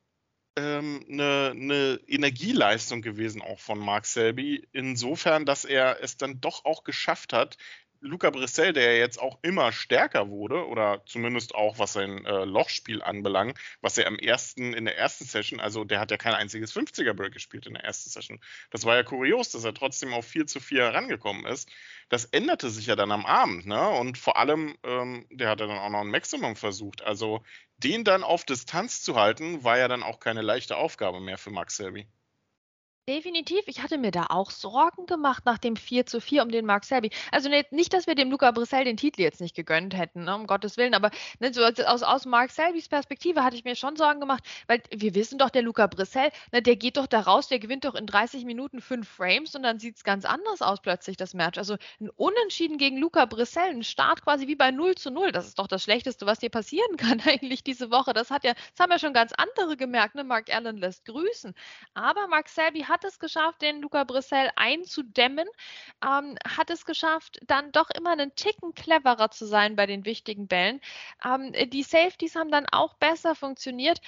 ähm, 0.58 1.06
eine, 1.10 1.52
eine 1.52 2.00
Energieleistung 2.08 3.02
gewesen, 3.02 3.42
auch 3.42 3.60
von 3.60 3.80
Mark 3.80 4.06
Selby, 4.06 4.68
insofern, 4.72 5.46
dass 5.46 5.66
er 5.66 6.02
es 6.02 6.18
dann 6.18 6.40
doch 6.40 6.64
auch 6.66 6.84
geschafft 6.84 7.34
hat, 7.34 7.58
Luca 8.06 8.30
Brissell, 8.30 8.72
der 8.72 8.98
jetzt 8.98 9.20
auch 9.20 9.40
immer 9.42 9.72
stärker 9.72 10.30
wurde, 10.30 10.68
oder 10.68 11.04
zumindest 11.06 11.56
auch 11.56 11.80
was 11.80 11.94
sein 11.94 12.26
äh, 12.26 12.46
Lochspiel 12.46 13.02
anbelangt, 13.02 13.58
was 13.82 13.98
er 13.98 14.08
am 14.08 14.18
ersten, 14.18 14.74
in 14.74 14.86
der 14.86 14.98
ersten 14.98 15.26
Session, 15.26 15.60
also 15.60 15.84
der 15.84 16.00
hat 16.00 16.12
ja 16.12 16.18
kein 16.18 16.36
einziges 16.36 16.76
50er-Break 16.76 17.34
gespielt 17.34 17.66
in 17.68 17.74
der 17.74 17.84
ersten 17.84 18.10
Session. 18.10 18.40
Das 18.70 18.86
war 18.86 18.96
ja 18.96 19.04
kurios, 19.04 19.50
dass 19.50 19.64
er 19.64 19.74
trotzdem 19.74 20.14
auf 20.14 20.26
4 20.26 20.48
zu 20.48 20.60
4 20.60 20.84
herangekommen 20.84 21.46
ist. 21.46 21.70
Das 22.10 22.26
änderte 22.26 22.70
sich 22.70 22.86
ja 22.86 22.96
dann 22.96 23.12
am 23.12 23.26
Abend, 23.26 23.66
ne? 23.66 23.90
Und 23.90 24.18
vor 24.18 24.38
allem, 24.38 24.78
ähm, 24.84 25.26
der 25.32 25.50
hat 25.50 25.60
ja 25.60 25.68
dann 25.68 25.78
auch 25.78 25.90
noch 25.90 26.02
ein 26.02 26.12
Maximum 26.12 26.56
versucht. 26.56 27.02
Also 27.04 27.44
den 27.78 28.04
dann 28.04 28.24
auf 28.24 28.46
Distanz 28.46 29.02
zu 29.02 29.16
halten, 29.16 29.64
war 29.64 29.78
ja 29.78 29.88
dann 29.88 30.04
auch 30.04 30.20
keine 30.20 30.42
leichte 30.42 30.78
Aufgabe 30.78 31.20
mehr 31.20 31.38
für 31.38 31.52
Max 31.52 31.78
Selby. 31.78 32.08
Definitiv. 33.08 33.68
Ich 33.68 33.84
hatte 33.84 34.00
mir 34.00 34.10
da 34.10 34.26
auch 34.30 34.50
Sorgen 34.50 35.06
gemacht 35.06 35.46
nach 35.46 35.60
dem 35.60 35.76
4 35.76 36.08
zu 36.08 36.20
4 36.20 36.42
um 36.42 36.50
den 36.50 36.66
Mark 36.66 36.86
Selby. 36.86 37.12
Also 37.32 37.50
ne, 37.50 37.64
nicht, 37.70 37.94
dass 37.94 38.08
wir 38.08 38.16
dem 38.16 38.32
Luca 38.32 38.50
Brissell 38.50 38.84
den 38.84 38.98
Titel 38.98 39.22
jetzt 39.22 39.40
nicht 39.42 39.56
gegönnt 39.56 39.96
hätten, 39.96 40.24
ne, 40.24 40.34
um 40.34 40.48
Gottes 40.48 40.76
Willen, 40.78 40.96
aber 40.96 41.12
ne, 41.40 41.54
so 41.54 41.64
aus, 41.64 42.02
aus 42.02 42.26
Mark 42.26 42.50
Selbys 42.50 42.90
Perspektive 42.90 43.44
hatte 43.44 43.58
ich 43.58 43.64
mir 43.64 43.76
schon 43.76 43.96
Sorgen 43.96 44.20
gemacht, 44.20 44.44
weil 44.66 44.82
wir 44.90 45.14
wissen 45.14 45.38
doch, 45.38 45.52
der 45.52 45.62
Luca 45.62 45.86
Brissell, 45.86 46.32
ne, 46.52 46.64
der 46.64 46.78
geht 46.78 46.98
doch 46.98 47.06
da 47.06 47.20
raus, 47.20 47.48
der 47.48 47.60
gewinnt 47.60 47.86
doch 47.86 47.94
in 47.94 48.08
30 48.08 48.44
Minuten 48.44 48.82
fünf 48.82 49.08
Frames 49.08 49.54
und 49.54 49.62
dann 49.62 49.78
sieht 49.78 49.98
es 49.98 50.04
ganz 50.04 50.26
anders 50.26 50.64
aus 50.64 50.82
plötzlich, 50.82 51.16
das 51.16 51.36
Match. 51.36 51.60
Also 51.60 51.76
ein 52.02 52.10
Unentschieden 52.10 52.80
gegen 52.80 52.98
Luca 52.98 53.26
Brissell, 53.26 53.70
ein 53.70 53.84
Start 53.84 54.24
quasi 54.24 54.48
wie 54.48 54.56
bei 54.56 54.72
0 54.72 54.96
zu 54.96 55.12
0. 55.12 55.32
Das 55.32 55.46
ist 55.46 55.60
doch 55.60 55.68
das 55.68 55.84
Schlechteste, 55.84 56.26
was 56.26 56.40
dir 56.40 56.50
passieren 56.50 56.98
kann 56.98 57.22
eigentlich 57.22 57.64
diese 57.64 57.92
Woche. 57.92 58.14
Das 58.14 58.32
hat 58.32 58.44
ja, 58.44 58.54
das 58.56 58.80
haben 58.80 58.92
ja 58.92 58.98
schon 58.98 59.14
ganz 59.14 59.32
andere 59.34 59.78
gemerkt, 59.78 60.16
ne? 60.16 60.24
Mark 60.24 60.52
Allen 60.52 60.78
lässt 60.78 61.06
grüßen. 61.06 61.54
Aber 61.94 62.28
Mark 62.28 62.50
Selby 62.50 62.82
hat 62.82 62.95
hat 62.96 63.04
es 63.04 63.20
geschafft, 63.20 63.62
den 63.62 63.82
Luca 63.82 64.06
Brissell 64.06 64.50
einzudämmen, 64.56 65.48
ähm, 66.02 66.38
hat 66.48 66.70
es 66.70 66.86
geschafft, 66.86 67.40
dann 67.46 67.72
doch 67.74 67.90
immer 67.90 68.12
einen 68.12 68.34
Ticken 68.36 68.74
cleverer 68.74 69.32
zu 69.32 69.46
sein 69.46 69.76
bei 69.76 69.86
den 69.86 70.06
wichtigen 70.06 70.48
Bällen. 70.48 70.80
Ähm, 71.24 71.52
die 71.70 71.84
Safeties 71.84 72.36
haben 72.36 72.52
dann 72.52 72.66
auch 72.72 72.94
besser 72.96 73.36
funktioniert. 73.36 74.00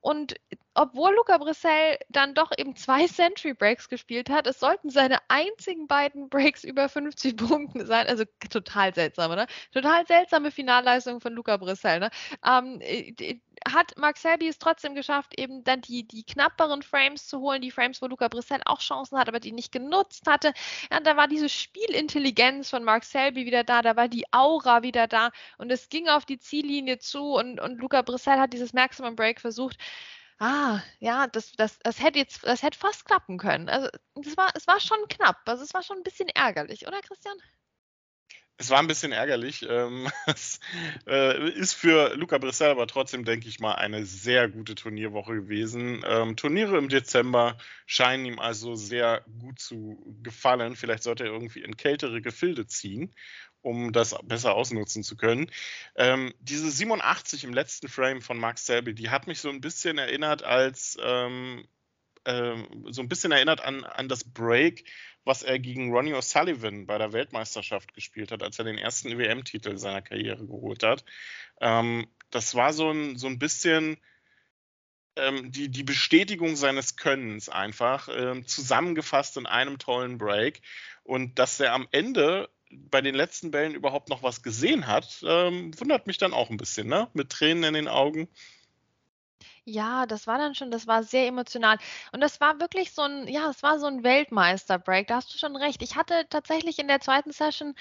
Und 0.00 0.34
obwohl 0.74 1.14
Luca 1.14 1.38
Brissell 1.38 1.98
dann 2.08 2.34
doch 2.34 2.50
eben 2.58 2.74
zwei 2.76 3.06
Century 3.06 3.54
Breaks 3.54 3.88
gespielt 3.88 4.28
hat, 4.30 4.48
es 4.48 4.58
sollten 4.58 4.90
seine 4.90 5.18
einzigen 5.28 5.86
beiden 5.86 6.28
Breaks 6.28 6.64
über 6.64 6.88
50 6.88 7.36
Punkte 7.38 7.86
sein. 7.86 8.08
Also 8.08 8.24
total 8.50 8.92
seltsam, 8.94 9.30
oder? 9.30 9.46
Total 9.72 10.04
seltsame 10.06 10.50
Finalleistung 10.50 11.20
von 11.20 11.32
Luca 11.32 11.56
Brissell. 11.56 12.00
Ne? 12.00 12.10
Ähm, 12.44 12.80
hat 13.70 13.96
Mark 13.96 14.16
Selby 14.18 14.48
es 14.48 14.58
trotzdem 14.58 14.94
geschafft, 14.94 15.38
eben 15.38 15.64
dann 15.64 15.80
die, 15.80 16.06
die 16.06 16.24
knapperen 16.24 16.82
Frames 16.82 17.26
zu 17.26 17.40
holen, 17.40 17.62
die 17.62 17.70
Frames, 17.70 18.02
wo 18.02 18.06
Luca 18.06 18.28
Brissell 18.28 18.60
auch 18.64 18.80
Chancen 18.80 19.18
hat, 19.18 19.28
aber 19.28 19.40
die 19.40 19.52
nicht 19.52 19.72
genutzt 19.72 20.26
hatte. 20.26 20.52
Ja, 20.90 21.00
da 21.00 21.16
war 21.16 21.28
diese 21.28 21.48
Spielintelligenz 21.48 22.70
von 22.70 22.84
Mark 22.84 23.04
Selby 23.04 23.46
wieder 23.46 23.64
da, 23.64 23.82
da 23.82 23.96
war 23.96 24.08
die 24.08 24.24
Aura 24.32 24.82
wieder 24.82 25.06
da 25.06 25.30
und 25.58 25.70
es 25.70 25.88
ging 25.88 26.08
auf 26.08 26.24
die 26.24 26.38
Ziellinie 26.38 26.98
zu 26.98 27.34
und, 27.34 27.60
und 27.60 27.78
Luca 27.78 28.02
Brissell 28.02 28.38
hat 28.38 28.52
dieses 28.52 28.72
Maximum 28.72 29.16
Break 29.16 29.40
versucht. 29.40 29.78
Ah, 30.38 30.80
ja, 30.98 31.26
das, 31.28 31.52
das, 31.52 31.78
das 31.80 32.02
hätte 32.02 32.18
jetzt, 32.18 32.44
das 32.44 32.62
hätte 32.62 32.78
fast 32.78 33.04
klappen 33.04 33.38
können. 33.38 33.68
Also, 33.68 33.88
das 34.14 34.36
war, 34.36 34.50
es 34.54 34.66
war 34.66 34.80
schon 34.80 34.98
knapp. 35.08 35.38
Also, 35.46 35.62
es 35.64 35.74
war 35.74 35.82
schon 35.82 35.98
ein 35.98 36.02
bisschen 36.02 36.28
ärgerlich, 36.28 36.86
oder 36.86 37.00
Christian? 37.00 37.36
Es 38.56 38.70
war 38.70 38.78
ein 38.78 38.86
bisschen 38.86 39.12
ärgerlich. 39.12 39.66
Ähm, 39.68 40.08
es 40.26 40.60
äh, 41.06 41.50
ist 41.50 41.74
für 41.74 42.14
Luca 42.14 42.38
Brissell 42.38 42.70
aber 42.70 42.86
trotzdem, 42.86 43.24
denke 43.24 43.48
ich 43.48 43.58
mal, 43.58 43.74
eine 43.74 44.06
sehr 44.06 44.48
gute 44.48 44.74
Turnierwoche 44.74 45.34
gewesen. 45.34 46.04
Ähm, 46.06 46.36
Turniere 46.36 46.78
im 46.78 46.88
Dezember 46.88 47.56
scheinen 47.86 48.26
ihm 48.26 48.38
also 48.38 48.74
sehr 48.74 49.24
gut 49.40 49.58
zu 49.58 49.98
gefallen. 50.22 50.76
Vielleicht 50.76 51.02
sollte 51.02 51.24
er 51.24 51.32
irgendwie 51.32 51.62
in 51.62 51.76
kältere 51.76 52.22
Gefilde 52.22 52.66
ziehen 52.66 53.14
um 53.64 53.92
das 53.92 54.14
besser 54.24 54.54
ausnutzen 54.54 55.02
zu 55.02 55.16
können. 55.16 55.50
Ähm, 55.96 56.34
diese 56.38 56.70
87 56.70 57.44
im 57.44 57.54
letzten 57.54 57.88
Frame 57.88 58.20
von 58.20 58.38
Mark 58.38 58.58
Selby, 58.58 58.94
die 58.94 59.08
hat 59.08 59.26
mich 59.26 59.40
so 59.40 59.48
ein 59.48 59.62
bisschen 59.62 59.96
erinnert 59.96 60.42
als 60.42 60.98
so 62.90 63.02
ein 63.02 63.08
bisschen 63.08 63.32
erinnert 63.32 63.60
an, 63.60 63.84
an 63.84 64.08
das 64.08 64.24
Break, 64.24 64.84
was 65.24 65.42
er 65.42 65.58
gegen 65.58 65.92
Ronnie 65.92 66.14
O'Sullivan 66.14 66.86
bei 66.86 66.98
der 66.98 67.12
Weltmeisterschaft 67.12 67.94
gespielt 67.94 68.30
hat, 68.30 68.42
als 68.42 68.58
er 68.58 68.64
den 68.64 68.78
ersten 68.78 69.18
WM-Titel 69.18 69.76
seiner 69.76 70.02
Karriere 70.02 70.46
geholt 70.46 70.82
hat. 70.82 71.04
Ähm, 71.60 72.06
das 72.30 72.54
war 72.54 72.72
so 72.72 72.90
ein, 72.90 73.16
so 73.16 73.26
ein 73.26 73.38
bisschen 73.38 73.96
ähm, 75.16 75.52
die, 75.52 75.68
die 75.68 75.84
Bestätigung 75.84 76.56
seines 76.56 76.96
Könnens 76.96 77.48
einfach, 77.48 78.08
ähm, 78.14 78.46
zusammengefasst 78.46 79.36
in 79.36 79.46
einem 79.46 79.78
tollen 79.78 80.18
Break. 80.18 80.60
Und 81.04 81.38
dass 81.38 81.60
er 81.60 81.72
am 81.72 81.86
Ende 81.90 82.48
bei 82.70 83.00
den 83.00 83.14
letzten 83.14 83.50
Bällen 83.50 83.74
überhaupt 83.74 84.08
noch 84.08 84.22
was 84.22 84.42
gesehen 84.42 84.86
hat, 84.86 85.22
ähm, 85.26 85.78
wundert 85.78 86.06
mich 86.06 86.18
dann 86.18 86.32
auch 86.32 86.50
ein 86.50 86.56
bisschen, 86.56 86.88
ne? 86.88 87.08
Mit 87.12 87.30
Tränen 87.30 87.64
in 87.64 87.74
den 87.74 87.88
Augen. 87.88 88.28
Ja, 89.66 90.04
das 90.04 90.26
war 90.26 90.36
dann 90.36 90.54
schon 90.54 90.70
das 90.70 90.86
war 90.86 91.02
sehr 91.02 91.26
emotional. 91.26 91.78
Und 92.12 92.20
das 92.20 92.38
war 92.38 92.60
wirklich 92.60 92.92
so 92.92 93.00
ein 93.00 93.26
ja, 93.28 93.48
es 93.48 93.62
war 93.62 93.78
so 93.78 93.86
ein 93.86 94.04
Weltmeister-Break, 94.04 95.06
da 95.06 95.16
hast 95.16 95.32
du 95.32 95.38
schon 95.38 95.56
recht. 95.56 95.80
Ich 95.82 95.96
hatte 95.96 96.26
tatsächlich 96.28 96.78
in 96.78 96.86
der 96.86 97.00
zweiten 97.00 97.32
Session 97.32 97.74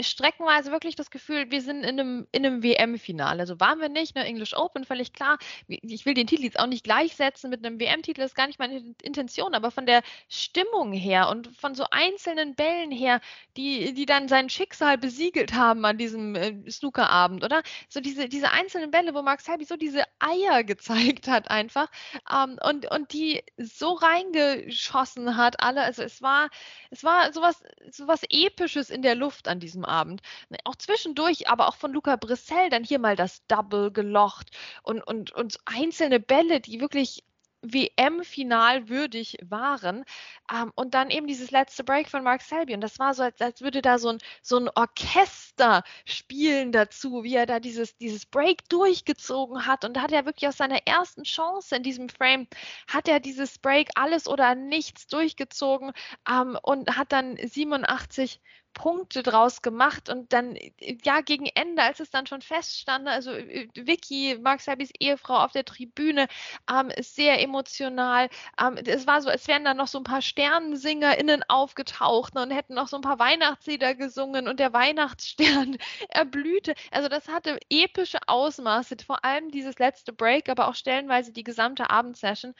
streckenweise 0.00 0.72
wirklich 0.72 0.96
das 0.96 1.10
Gefühl, 1.10 1.48
wir 1.52 1.62
sind 1.62 1.84
in 1.84 2.00
einem 2.00 2.26
in 2.32 2.42
'nem 2.42 2.62
WM-Finale. 2.64 3.46
So 3.46 3.60
waren 3.60 3.78
wir 3.80 3.88
nicht, 3.88 4.16
ne, 4.16 4.24
English 4.24 4.52
Open, 4.56 4.84
völlig 4.84 5.12
klar. 5.12 5.38
ich 5.68 6.04
will 6.06 6.14
den 6.14 6.26
Titel 6.26 6.42
jetzt 6.42 6.58
auch 6.58 6.66
nicht 6.66 6.82
gleichsetzen 6.82 7.50
mit 7.50 7.64
einem 7.64 7.78
WM-Titel, 7.78 8.20
das 8.20 8.32
ist 8.32 8.34
gar 8.34 8.48
nicht 8.48 8.58
meine 8.58 8.94
Intention, 9.02 9.54
aber 9.54 9.70
von 9.70 9.86
der 9.86 10.02
Stimmung 10.28 10.92
her 10.92 11.28
und 11.28 11.46
von 11.56 11.74
so 11.76 11.84
einzelnen 11.92 12.56
Bällen 12.56 12.90
her, 12.90 13.20
die 13.56 13.94
die 13.94 14.06
dann 14.06 14.26
sein 14.28 14.48
Schicksal 14.50 14.98
besiegelt 14.98 15.54
haben 15.54 15.84
an 15.84 15.98
diesem, 15.98 16.34
äh, 16.34 16.68
Snookerabend, 16.68 17.44
oder? 17.44 17.62
So 17.88 18.00
diese 18.00 18.28
diese 18.28 18.50
einzelnen 18.50 18.90
Bälle, 18.90 19.14
wo 19.14 19.22
Mark 19.22 19.40
Selby 19.40 19.64
so 19.64 19.76
diese 19.76 20.02
Eier 20.18 20.64
gezeigt 20.64 21.27
hat 21.28 21.50
einfach 21.50 21.88
ähm, 22.32 22.58
und, 22.62 22.90
und 22.90 23.12
die 23.12 23.42
so 23.56 23.92
reingeschossen 23.92 25.36
hat, 25.36 25.60
alle. 25.60 25.82
Also 25.82 26.02
es 26.02 26.22
war, 26.22 26.48
es 26.90 27.04
war 27.04 27.32
sowas, 27.32 27.62
sowas 27.90 28.22
Episches 28.28 28.90
in 28.90 29.02
der 29.02 29.14
Luft 29.14 29.48
an 29.48 29.60
diesem 29.60 29.84
Abend. 29.84 30.22
Auch 30.64 30.76
zwischendurch, 30.76 31.48
aber 31.48 31.68
auch 31.68 31.76
von 31.76 31.92
Luca 31.92 32.16
Brissell 32.16 32.70
dann 32.70 32.84
hier 32.84 32.98
mal 32.98 33.16
das 33.16 33.46
Double 33.46 33.90
gelocht 33.90 34.50
und, 34.82 35.02
und, 35.06 35.32
und 35.32 35.58
einzelne 35.64 36.20
Bälle, 36.20 36.60
die 36.60 36.80
wirklich 36.80 37.24
WM-Final 37.62 38.88
würdig 38.88 39.38
waren. 39.42 40.04
Ähm, 40.52 40.72
und 40.74 40.94
dann 40.94 41.10
eben 41.10 41.26
dieses 41.26 41.50
letzte 41.50 41.84
Break 41.84 42.08
von 42.08 42.22
Mark 42.22 42.42
Selby. 42.42 42.74
Und 42.74 42.80
das 42.80 42.98
war 42.98 43.14
so, 43.14 43.22
als, 43.22 43.40
als 43.40 43.60
würde 43.60 43.82
da 43.82 43.98
so 43.98 44.10
ein, 44.10 44.18
so 44.42 44.58
ein 44.58 44.68
Orchester 44.74 45.82
spielen 46.04 46.72
dazu, 46.72 47.22
wie 47.24 47.34
er 47.34 47.46
da 47.46 47.60
dieses, 47.60 47.96
dieses 47.96 48.26
Break 48.26 48.68
durchgezogen 48.68 49.66
hat. 49.66 49.84
Und 49.84 49.96
da 49.96 50.02
hat 50.02 50.12
er 50.12 50.26
wirklich 50.26 50.48
aus 50.48 50.56
seiner 50.56 50.86
ersten 50.86 51.24
Chance 51.24 51.76
in 51.76 51.82
diesem 51.82 52.08
Frame, 52.08 52.46
hat 52.86 53.08
er 53.08 53.20
dieses 53.20 53.58
Break 53.58 53.88
alles 53.94 54.28
oder 54.28 54.54
nichts 54.54 55.06
durchgezogen 55.06 55.92
ähm, 56.28 56.58
und 56.62 56.96
hat 56.96 57.12
dann 57.12 57.36
87 57.36 58.40
Punkte 58.74 59.22
draus 59.22 59.62
gemacht 59.62 60.08
und 60.08 60.32
dann, 60.32 60.56
ja, 61.04 61.20
gegen 61.20 61.46
Ende, 61.46 61.82
als 61.82 62.00
es 62.00 62.10
dann 62.10 62.26
schon 62.26 62.42
feststand, 62.42 63.08
also 63.08 63.32
äh, 63.32 63.68
Vicky, 63.74 64.38
Mark 64.40 64.60
Sabis 64.60 64.90
Ehefrau 64.98 65.38
auf 65.38 65.52
der 65.52 65.64
Tribüne, 65.64 66.28
ähm, 66.70 66.90
ist 66.90 67.16
sehr 67.16 67.42
emotional. 67.42 68.28
Ähm, 68.60 68.78
es 68.86 69.06
war 69.06 69.20
so, 69.22 69.30
als 69.30 69.48
wären 69.48 69.64
da 69.64 69.74
noch 69.74 69.88
so 69.88 69.98
ein 69.98 70.04
paar 70.04 70.22
SternensingerInnen 70.22 71.42
aufgetaucht 71.48 72.34
ne, 72.34 72.42
und 72.42 72.50
hätten 72.50 72.74
noch 72.74 72.88
so 72.88 72.96
ein 72.96 73.02
paar 73.02 73.18
Weihnachtslieder 73.18 73.94
gesungen 73.94 74.48
und 74.48 74.60
der 74.60 74.72
Weihnachtsstern 74.72 75.76
erblühte. 76.08 76.74
Also 76.90 77.08
das 77.08 77.28
hatte 77.28 77.58
epische 77.70 78.18
Ausmaße, 78.26 78.96
vor 79.04 79.24
allem 79.24 79.50
dieses 79.50 79.78
letzte 79.78 80.12
Break, 80.12 80.48
aber 80.48 80.68
auch 80.68 80.74
stellenweise 80.74 81.32
die 81.32 81.44
gesamte 81.44 81.90
Abendsession. 81.90 82.54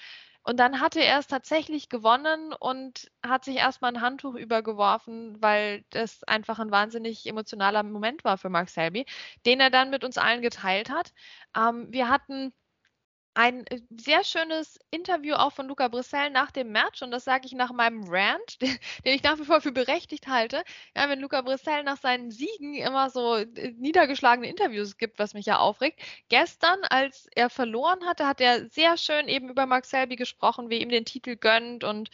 Und 0.49 0.57
dann 0.59 0.81
hatte 0.81 1.01
er 1.05 1.19
es 1.19 1.27
tatsächlich 1.27 1.91
gewonnen 1.91 2.55
und 2.55 3.11
hat 3.23 3.45
sich 3.45 3.57
erstmal 3.57 3.93
ein 3.93 4.01
Handtuch 4.01 4.35
übergeworfen, 4.35 5.37
weil 5.43 5.85
das 5.91 6.25
einfach 6.25 6.59
ein 6.59 6.71
wahnsinnig 6.71 7.27
emotionaler 7.27 7.83
Moment 7.83 8.25
war 8.25 8.39
für 8.39 8.49
Mark 8.49 8.71
Selby, 8.71 9.05
den 9.45 9.61
er 9.61 9.69
dann 9.69 9.91
mit 9.91 10.05
uns 10.05 10.17
allen 10.17 10.41
geteilt 10.41 10.89
hat. 10.89 11.13
Ähm, 11.55 11.89
wir 11.93 12.09
hatten 12.09 12.55
ein 13.39 13.65
äh, 13.69 13.81
sehr 13.97 14.25
schönes 14.25 14.81
Interview 14.91 15.37
auch 15.37 15.53
von 15.53 15.69
Luca 15.69 15.87
Brissell 15.87 16.31
nach 16.31 16.51
dem 16.51 16.73
Match 16.73 17.03
und 17.03 17.13
das 17.13 17.23
sage 17.23 17.47
ich 17.47 17.53
nach 17.53 17.71
meinem 17.71 18.03
Rant, 18.09 18.61
den, 18.61 18.77
ich 19.05 19.23
nach 19.23 19.39
wie 19.39 19.45
vor 19.45 19.61
für 19.61 19.71
berechtigt 19.71 20.27
halte. 20.27 20.65
Ja, 20.97 21.09
wenn 21.09 21.21
Luca 21.21 21.41
Brissell 21.43 21.85
nach 21.85 21.99
seinen 21.99 22.33
Siegen 22.33 22.75
immer 22.75 23.11
so 23.11 23.37
äh, 23.37 23.47
niedergeschlagene 23.79 24.49
Interviews 24.49 24.97
gibt, 24.97 25.21
was 25.21 25.35
mich 25.35 25.47
ja 25.47 25.59
aufregt. 25.59 26.01
Gestern, 26.29 26.81
als 26.91 27.29
er 27.37 27.49
verloren 27.49 28.05
hatte, 28.07 28.27
hat 28.27 28.41
er 28.41 28.69
sehr 28.71 28.97
schön 28.97 29.29
eben 29.29 29.49
über 29.51 29.67
Mark 29.67 29.85
Selby 29.85 30.17
gesprochen, 30.17 30.69
wie 30.69 30.83
ihm 30.83 30.89
den 30.89 31.05
Titel 31.05 31.37
gönnt 31.37 31.85
und 31.85 32.11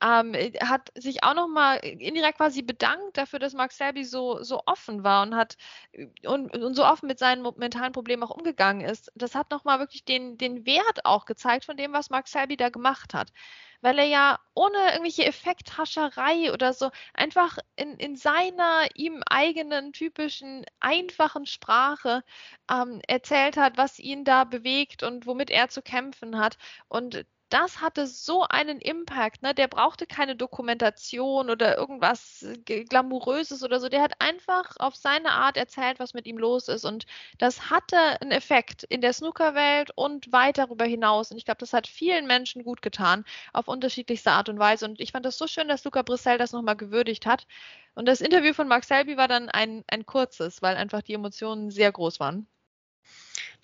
ähm, 0.00 0.32
hat 0.60 0.92
sich 0.94 1.24
auch 1.24 1.34
nochmal 1.34 1.78
indirekt 1.78 2.38
quasi 2.38 2.62
bedankt 2.62 3.16
dafür, 3.16 3.40
dass 3.40 3.52
Mark 3.52 3.72
Selby 3.72 4.04
so, 4.04 4.44
so 4.44 4.62
offen 4.66 5.02
war 5.02 5.22
und 5.24 5.34
hat 5.34 5.56
äh, 5.90 6.06
und, 6.24 6.56
und 6.56 6.74
so 6.74 6.84
offen 6.84 7.08
mit 7.08 7.18
seinen 7.18 7.42
mentalen 7.56 7.92
Problemen 7.92 8.22
auch 8.22 8.30
umgegangen 8.30 8.86
ist. 8.86 9.10
Das 9.16 9.34
hat 9.34 9.50
nochmal 9.50 9.80
wirklich 9.80 10.04
den, 10.04 10.38
den 10.38 10.67
Wert 10.68 11.04
auch 11.04 11.24
gezeigt 11.24 11.64
von 11.64 11.76
dem, 11.76 11.92
was 11.92 12.10
Mark 12.10 12.28
Selby 12.28 12.56
da 12.56 12.68
gemacht 12.68 13.14
hat. 13.14 13.32
Weil 13.80 13.98
er 13.98 14.06
ja 14.06 14.38
ohne 14.54 14.76
irgendwelche 14.92 15.24
Effekthascherei 15.24 16.52
oder 16.52 16.72
so 16.72 16.90
einfach 17.14 17.58
in, 17.76 17.96
in 17.96 18.16
seiner 18.16 18.86
ihm 18.94 19.22
eigenen, 19.28 19.92
typischen, 19.92 20.64
einfachen 20.80 21.46
Sprache 21.46 22.22
ähm, 22.70 23.00
erzählt 23.08 23.56
hat, 23.56 23.76
was 23.76 23.98
ihn 23.98 24.24
da 24.24 24.44
bewegt 24.44 25.02
und 25.02 25.26
womit 25.26 25.50
er 25.50 25.68
zu 25.68 25.82
kämpfen 25.82 26.38
hat. 26.38 26.58
Und 26.88 27.24
das 27.50 27.80
hatte 27.80 28.06
so 28.06 28.44
einen 28.48 28.80
Impact, 28.80 29.42
ne? 29.42 29.54
Der 29.54 29.68
brauchte 29.68 30.06
keine 30.06 30.36
Dokumentation 30.36 31.50
oder 31.50 31.76
irgendwas 31.76 32.42
äh, 32.42 32.84
Glamouröses 32.84 33.62
oder 33.62 33.80
so. 33.80 33.88
Der 33.88 34.02
hat 34.02 34.20
einfach 34.20 34.76
auf 34.78 34.96
seine 34.96 35.32
Art 35.32 35.56
erzählt, 35.56 35.98
was 35.98 36.14
mit 36.14 36.26
ihm 36.26 36.38
los 36.38 36.68
ist. 36.68 36.84
Und 36.84 37.06
das 37.38 37.70
hatte 37.70 37.96
einen 38.20 38.32
Effekt 38.32 38.84
in 38.84 39.00
der 39.00 39.12
Snookerwelt 39.12 39.90
und 39.94 40.30
weit 40.32 40.58
darüber 40.58 40.84
hinaus. 40.84 41.30
Und 41.30 41.38
ich 41.38 41.44
glaube, 41.44 41.58
das 41.60 41.72
hat 41.72 41.86
vielen 41.86 42.26
Menschen 42.26 42.64
gut 42.64 42.82
getan, 42.82 43.24
auf 43.52 43.68
unterschiedlichste 43.68 44.30
Art 44.32 44.48
und 44.48 44.58
Weise. 44.58 44.84
Und 44.84 45.00
ich 45.00 45.12
fand 45.12 45.24
das 45.26 45.38
so 45.38 45.46
schön, 45.46 45.68
dass 45.68 45.84
Luca 45.84 46.02
Brissell 46.02 46.38
das 46.38 46.52
nochmal 46.52 46.76
gewürdigt 46.76 47.26
hat. 47.26 47.46
Und 47.94 48.06
das 48.06 48.20
Interview 48.20 48.52
von 48.54 48.68
Mark 48.68 48.84
Selby 48.84 49.16
war 49.16 49.28
dann 49.28 49.48
ein, 49.48 49.84
ein 49.88 50.06
kurzes, 50.06 50.62
weil 50.62 50.76
einfach 50.76 51.02
die 51.02 51.14
Emotionen 51.14 51.70
sehr 51.70 51.92
groß 51.92 52.20
waren. 52.20 52.46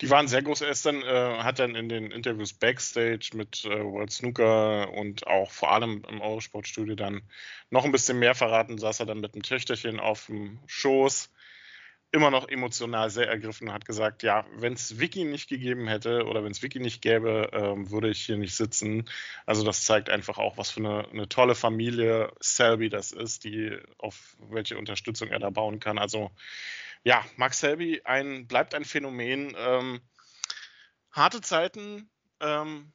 Die 0.01 0.09
waren 0.09 0.27
sehr 0.27 0.41
groß. 0.41 0.61
Er 0.61 0.71
äh, 0.71 1.43
hat 1.43 1.59
dann 1.59 1.75
in 1.75 1.87
den 1.87 2.11
Interviews 2.11 2.53
Backstage 2.53 3.29
mit 3.33 3.63
äh, 3.65 3.83
World 3.83 4.11
Snooker 4.11 4.91
und 4.91 5.25
auch 5.25 5.51
vor 5.51 5.71
allem 5.71 6.03
im 6.09 6.21
Eurosportstudio 6.21 6.95
dann 6.95 7.21
noch 7.69 7.85
ein 7.85 7.91
bisschen 7.91 8.19
mehr 8.19 8.35
verraten. 8.35 8.77
Saß 8.77 8.99
er 8.99 9.05
dann 9.05 9.21
mit 9.21 9.33
einem 9.33 9.43
Töchterchen 9.43 9.99
auf 9.99 10.25
dem 10.25 10.59
Schoß, 10.67 11.29
immer 12.11 12.31
noch 12.31 12.47
emotional 12.47 13.09
sehr 13.09 13.27
ergriffen 13.27 13.67
und 13.67 13.73
hat 13.73 13.85
gesagt, 13.85 14.23
ja, 14.23 14.45
wenn 14.55 14.73
es 14.73 14.99
Vicky 14.99 15.25
nicht 15.25 15.49
gegeben 15.49 15.87
hätte 15.87 16.25
oder 16.25 16.43
wenn 16.43 16.51
es 16.51 16.61
Vicky 16.61 16.79
nicht 16.79 17.01
gäbe, 17.01 17.51
äh, 17.51 17.91
würde 17.91 18.09
ich 18.09 18.25
hier 18.25 18.37
nicht 18.37 18.55
sitzen. 18.55 19.09
Also 19.45 19.63
das 19.63 19.83
zeigt 19.83 20.09
einfach 20.09 20.37
auch, 20.37 20.57
was 20.57 20.71
für 20.71 20.79
eine, 20.79 21.09
eine, 21.09 21.29
tolle 21.29 21.55
Familie 21.55 22.31
Selby 22.39 22.89
das 22.89 23.11
ist, 23.11 23.43
die 23.43 23.77
auf 23.97 24.37
welche 24.39 24.77
Unterstützung 24.77 25.29
er 25.29 25.39
da 25.39 25.49
bauen 25.49 25.79
kann. 25.79 25.97
Also 25.97 26.31
ja, 27.05 27.23
Max 27.37 27.59
Selby 27.59 28.01
ein, 28.03 28.47
bleibt 28.47 28.73
ein 28.73 28.83
Phänomen. 28.83 29.55
Ähm, 29.57 30.01
harte 31.11 31.39
Zeiten 31.39 32.09
ähm, 32.41 32.91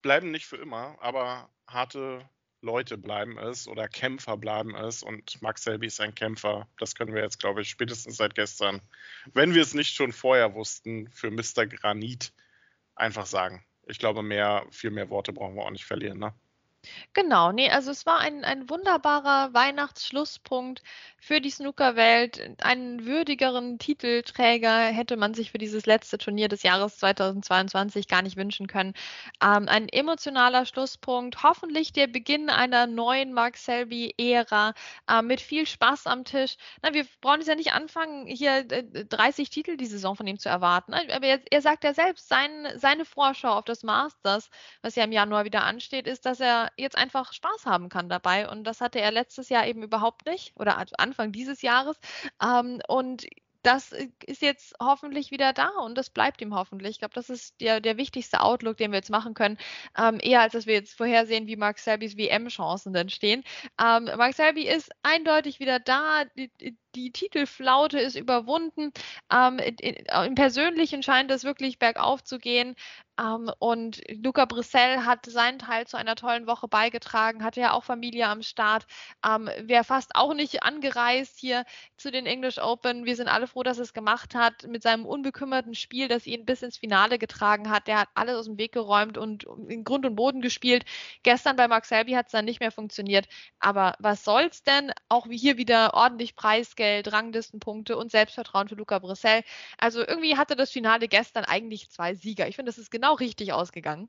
bleiben 0.00 0.30
nicht 0.30 0.46
für 0.46 0.56
immer, 0.56 0.96
aber 1.00 1.50
harte 1.66 2.26
Leute 2.60 2.96
bleiben 2.96 3.36
es 3.36 3.68
oder 3.68 3.88
Kämpfer 3.88 4.36
bleiben 4.36 4.74
es 4.74 5.02
und 5.02 5.42
Max 5.42 5.64
Selby 5.64 5.88
ist 5.88 6.00
ein 6.00 6.14
Kämpfer. 6.14 6.68
Das 6.78 6.94
können 6.94 7.14
wir 7.14 7.22
jetzt, 7.22 7.40
glaube 7.40 7.60
ich, 7.60 7.68
spätestens 7.68 8.16
seit 8.16 8.36
gestern, 8.36 8.80
wenn 9.34 9.54
wir 9.54 9.62
es 9.62 9.74
nicht 9.74 9.94
schon 9.94 10.12
vorher 10.12 10.54
wussten, 10.54 11.10
für 11.10 11.30
Mr. 11.30 11.66
Granit 11.66 12.32
einfach 12.94 13.26
sagen. 13.26 13.64
Ich 13.86 13.98
glaube, 13.98 14.22
mehr, 14.22 14.66
viel 14.70 14.90
mehr 14.90 15.10
Worte 15.10 15.32
brauchen 15.32 15.56
wir 15.56 15.64
auch 15.64 15.70
nicht 15.70 15.84
verlieren. 15.84 16.18
Ne? 16.18 16.34
Genau, 17.14 17.52
ne, 17.52 17.70
also 17.70 17.90
es 17.90 18.06
war 18.06 18.18
ein 18.20 18.44
ein 18.44 18.68
wunderbarer 18.70 19.52
Weihnachtsschlusspunkt 19.52 20.82
für 21.18 21.40
die 21.40 21.50
Snookerwelt. 21.50 22.62
Einen 22.62 23.04
würdigeren 23.04 23.78
Titelträger 23.78 24.86
hätte 24.86 25.16
man 25.16 25.34
sich 25.34 25.50
für 25.50 25.58
dieses 25.58 25.86
letzte 25.86 26.18
Turnier 26.18 26.48
des 26.48 26.62
Jahres 26.62 26.98
2022 26.98 28.08
gar 28.08 28.22
nicht 28.22 28.36
wünschen 28.36 28.66
können. 28.68 28.94
Ähm, 29.42 29.68
ein 29.68 29.88
emotionaler 29.88 30.64
Schlusspunkt, 30.66 31.42
hoffentlich 31.42 31.92
der 31.92 32.06
Beginn 32.06 32.50
einer 32.50 32.86
neuen 32.86 33.32
Mark 33.32 33.56
Selby-Ära 33.56 34.74
äh, 35.08 35.22
mit 35.22 35.40
viel 35.40 35.66
Spaß 35.66 36.06
am 36.06 36.24
Tisch. 36.24 36.56
Na, 36.82 36.94
wir 36.94 37.04
brauchen 37.20 37.40
jetzt 37.40 37.48
ja 37.48 37.54
nicht 37.56 37.72
anfangen, 37.72 38.26
hier 38.26 38.70
äh, 38.70 39.04
30 39.04 39.50
Titel 39.50 39.76
die 39.76 39.86
Saison 39.86 40.14
von 40.16 40.26
ihm 40.26 40.38
zu 40.38 40.48
erwarten. 40.48 40.94
Aber 40.94 41.26
er, 41.26 41.40
er 41.50 41.62
sagt 41.62 41.84
ja 41.84 41.94
selbst, 41.94 42.28
sein, 42.28 42.50
seine 42.76 43.04
Vorschau 43.04 43.50
auf 43.58 43.64
das 43.64 43.82
Masters, 43.82 44.50
was 44.82 44.94
ja 44.94 45.04
im 45.04 45.12
Januar 45.12 45.44
wieder 45.44 45.64
ansteht, 45.64 46.06
ist, 46.06 46.26
dass 46.26 46.40
er 46.40 46.70
jetzt 46.78 46.96
einfach 46.96 47.32
Spaß 47.32 47.66
haben 47.66 47.88
kann 47.88 48.08
dabei. 48.08 48.48
Und 48.48 48.64
das 48.64 48.80
hatte 48.80 49.00
er 49.00 49.10
letztes 49.10 49.48
Jahr 49.48 49.66
eben 49.66 49.82
überhaupt 49.82 50.26
nicht 50.26 50.52
oder 50.56 50.78
Anfang 50.98 51.32
dieses 51.32 51.62
Jahres. 51.62 51.98
Ähm, 52.42 52.80
und 52.88 53.26
das 53.62 53.92
äh, 53.92 54.08
ist 54.26 54.42
jetzt 54.42 54.74
hoffentlich 54.80 55.30
wieder 55.30 55.52
da 55.52 55.68
und 55.84 55.96
das 55.96 56.10
bleibt 56.10 56.40
ihm 56.40 56.54
hoffentlich. 56.54 56.92
Ich 56.92 56.98
glaube, 57.00 57.14
das 57.14 57.30
ist 57.30 57.60
der, 57.60 57.80
der 57.80 57.96
wichtigste 57.96 58.40
Outlook, 58.40 58.76
den 58.76 58.92
wir 58.92 58.98
jetzt 58.98 59.10
machen 59.10 59.34
können, 59.34 59.58
ähm, 59.96 60.18
eher 60.22 60.40
als 60.40 60.52
dass 60.52 60.66
wir 60.66 60.74
jetzt 60.74 60.96
vorhersehen, 60.96 61.46
wie 61.46 61.56
Mark 61.56 61.78
Selbys 61.78 62.16
WM-Chancen 62.16 62.92
dann 62.92 63.08
stehen. 63.08 63.44
Ähm, 63.80 64.04
Mark 64.16 64.34
Selby 64.34 64.68
ist 64.68 64.90
eindeutig 65.02 65.60
wieder 65.60 65.80
da. 65.80 66.24
Die, 66.36 66.50
die 66.60 66.76
Titelflaute 66.92 67.98
ist 67.98 68.16
überwunden. 68.16 68.92
Ähm, 69.32 69.58
Im 69.58 70.34
Persönlichen 70.34 71.02
scheint 71.02 71.30
es 71.30 71.44
wirklich 71.44 71.78
bergauf 71.78 72.22
zu 72.24 72.38
gehen. 72.38 72.74
Ähm, 73.18 73.50
und 73.58 74.00
Luca 74.08 74.44
Brissell 74.44 75.00
hat 75.00 75.26
seinen 75.26 75.58
Teil 75.58 75.86
zu 75.86 75.96
einer 75.96 76.14
tollen 76.14 76.46
Woche 76.46 76.68
beigetragen, 76.68 77.44
hatte 77.44 77.60
ja 77.60 77.72
auch 77.72 77.84
Familie 77.84 78.28
am 78.28 78.42
Start, 78.42 78.86
ähm, 79.26 79.50
wäre 79.60 79.84
fast 79.84 80.14
auch 80.14 80.34
nicht 80.34 80.62
angereist 80.62 81.38
hier 81.38 81.64
zu 81.96 82.10
den 82.10 82.26
English 82.26 82.58
Open. 82.58 83.04
Wir 83.04 83.16
sind 83.16 83.28
alle 83.28 83.46
froh, 83.46 83.62
dass 83.62 83.78
er 83.78 83.84
es 83.84 83.92
gemacht 83.92 84.34
hat 84.34 84.66
mit 84.68 84.82
seinem 84.82 85.04
unbekümmerten 85.04 85.74
Spiel, 85.74 86.08
das 86.08 86.26
ihn 86.26 86.44
bis 86.44 86.62
ins 86.62 86.76
Finale 86.78 87.18
getragen 87.18 87.70
hat. 87.70 87.86
Der 87.88 88.00
hat 88.00 88.08
alles 88.14 88.36
aus 88.36 88.44
dem 88.46 88.58
Weg 88.58 88.72
geräumt 88.72 89.18
und 89.18 89.44
in 89.68 89.84
Grund 89.84 90.06
und 90.06 90.14
Boden 90.14 90.40
gespielt. 90.40 90.84
Gestern 91.22 91.56
bei 91.56 91.66
Mark 91.68 91.84
Selby 91.86 92.12
hat 92.12 92.26
es 92.26 92.32
dann 92.32 92.44
nicht 92.44 92.60
mehr 92.60 92.72
funktioniert. 92.72 93.28
Aber 93.58 93.94
was 93.98 94.24
soll's 94.24 94.62
denn? 94.62 94.92
Auch 95.08 95.28
wie 95.28 95.36
hier 95.36 95.56
wieder 95.56 95.94
ordentlich 95.94 96.36
Preisgeld, 96.78 97.12
Ranglistenpunkte 97.12 97.96
und 97.96 98.10
Selbstvertrauen 98.10 98.68
für 98.68 98.76
Luca 98.76 98.98
Brissell. 98.98 99.42
Also 99.78 100.00
irgendwie 100.00 100.36
hatte 100.36 100.56
das 100.56 100.70
Finale 100.70 101.08
gestern 101.08 101.44
eigentlich 101.44 101.90
zwei 101.90 102.14
Sieger. 102.14 102.48
Ich 102.48 102.56
finde, 102.56 102.70
das 102.70 102.78
ist 102.78 102.90
genau 102.90 103.14
richtig 103.14 103.52
ausgegangen. 103.52 104.08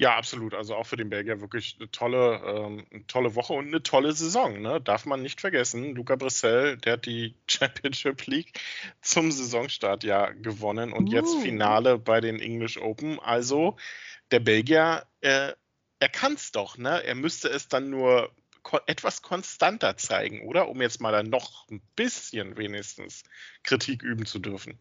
Ja, 0.00 0.16
absolut. 0.16 0.54
Also 0.54 0.76
auch 0.76 0.86
für 0.86 0.96
den 0.96 1.10
Belgier 1.10 1.40
wirklich 1.40 1.76
eine 1.80 1.90
tolle, 1.90 2.40
ähm, 2.46 2.86
eine 2.92 3.06
tolle 3.08 3.34
Woche 3.34 3.52
und 3.54 3.66
eine 3.66 3.82
tolle 3.82 4.12
Saison. 4.12 4.60
Ne? 4.62 4.80
Darf 4.80 5.06
man 5.06 5.22
nicht 5.22 5.40
vergessen. 5.40 5.96
Luca 5.96 6.14
Brissell, 6.14 6.76
der 6.76 6.92
hat 6.94 7.06
die 7.06 7.34
Championship 7.48 8.26
League 8.26 8.60
zum 9.00 9.32
Saisonstart 9.32 10.04
ja 10.04 10.30
gewonnen 10.30 10.92
und 10.92 11.08
uh. 11.08 11.12
jetzt 11.12 11.34
Finale 11.38 11.98
bei 11.98 12.20
den 12.20 12.38
English 12.38 12.76
Open. 12.76 13.18
Also 13.18 13.76
der 14.30 14.40
Belgier, 14.40 15.04
äh, 15.20 15.52
er 15.98 16.08
kann 16.08 16.34
es 16.34 16.52
doch. 16.52 16.78
Ne? 16.78 17.02
Er 17.02 17.16
müsste 17.16 17.48
es 17.48 17.66
dann 17.66 17.90
nur 17.90 18.30
etwas 18.86 19.22
konstanter 19.22 19.96
zeigen, 19.96 20.46
oder? 20.46 20.68
Um 20.68 20.80
jetzt 20.82 21.00
mal 21.00 21.12
dann 21.12 21.30
noch 21.30 21.68
ein 21.68 21.80
bisschen 21.96 22.56
wenigstens 22.56 23.22
Kritik 23.62 24.02
üben 24.02 24.26
zu 24.26 24.38
dürfen. 24.38 24.78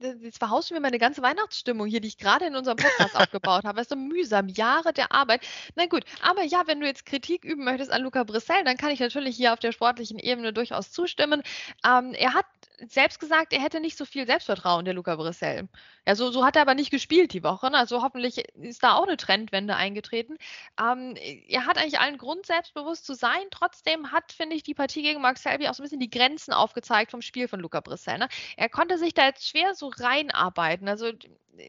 Jetzt 0.00 0.38
verhaust 0.38 0.70
du 0.70 0.74
mir 0.74 0.80
meine 0.80 1.00
ganze 1.00 1.22
Weihnachtsstimmung 1.22 1.88
hier, 1.88 2.00
die 2.00 2.06
ich 2.06 2.18
gerade 2.18 2.46
in 2.46 2.54
unserem 2.54 2.76
Podcast 2.76 3.16
aufgebaut 3.16 3.64
habe. 3.64 3.80
Es 3.80 3.86
ist 3.86 3.90
so 3.90 3.96
mühsam, 3.96 4.46
Jahre 4.48 4.92
der 4.92 5.10
Arbeit. 5.10 5.40
Na 5.74 5.86
gut, 5.86 6.04
aber 6.22 6.44
ja, 6.44 6.62
wenn 6.66 6.80
du 6.80 6.86
jetzt 6.86 7.04
Kritik 7.04 7.44
üben 7.44 7.64
möchtest 7.64 7.90
an 7.90 8.02
Luca 8.02 8.22
Brissell, 8.22 8.62
dann 8.62 8.76
kann 8.76 8.90
ich 8.90 9.00
natürlich 9.00 9.36
hier 9.36 9.52
auf 9.52 9.58
der 9.58 9.72
sportlichen 9.72 10.20
Ebene 10.20 10.52
durchaus 10.52 10.92
zustimmen. 10.92 11.42
Ähm, 11.84 12.14
er 12.14 12.34
hat 12.34 12.46
selbst 12.86 13.18
gesagt, 13.20 13.52
er 13.52 13.60
hätte 13.60 13.80
nicht 13.80 13.96
so 13.98 14.04
viel 14.04 14.26
Selbstvertrauen, 14.26 14.84
der 14.84 14.94
Luca 14.94 15.16
Brissell. 15.16 15.68
Ja, 16.06 16.14
so, 16.14 16.30
so 16.30 16.44
hat 16.44 16.56
er 16.56 16.62
aber 16.62 16.74
nicht 16.74 16.90
gespielt 16.90 17.32
die 17.32 17.42
Woche. 17.42 17.70
Ne? 17.70 17.76
Also 17.76 18.02
hoffentlich 18.02 18.38
ist 18.56 18.82
da 18.82 18.94
auch 18.94 19.06
eine 19.06 19.16
Trendwende 19.16 19.76
eingetreten. 19.76 20.36
Ähm, 20.80 21.16
er 21.48 21.66
hat 21.66 21.78
eigentlich 21.78 21.98
allen 21.98 22.18
Grund, 22.18 22.46
selbstbewusst 22.46 23.04
zu 23.04 23.14
sein. 23.14 23.42
Trotzdem 23.50 24.12
hat, 24.12 24.32
finde 24.32 24.56
ich, 24.56 24.62
die 24.62 24.74
Partie 24.74 25.02
gegen 25.02 25.20
Mark 25.20 25.38
Selby 25.38 25.68
auch 25.68 25.74
so 25.74 25.82
ein 25.82 25.84
bisschen 25.84 26.00
die 26.00 26.10
Grenzen 26.10 26.52
aufgezeigt 26.52 27.10
vom 27.10 27.22
Spiel 27.22 27.48
von 27.48 27.60
Luca 27.60 27.80
Brissell. 27.80 28.18
Ne? 28.18 28.28
Er 28.56 28.68
konnte 28.68 28.98
sich 28.98 29.14
da 29.14 29.26
jetzt 29.26 29.48
schwer 29.48 29.74
so 29.74 29.88
reinarbeiten. 29.88 30.88
Also 30.88 31.12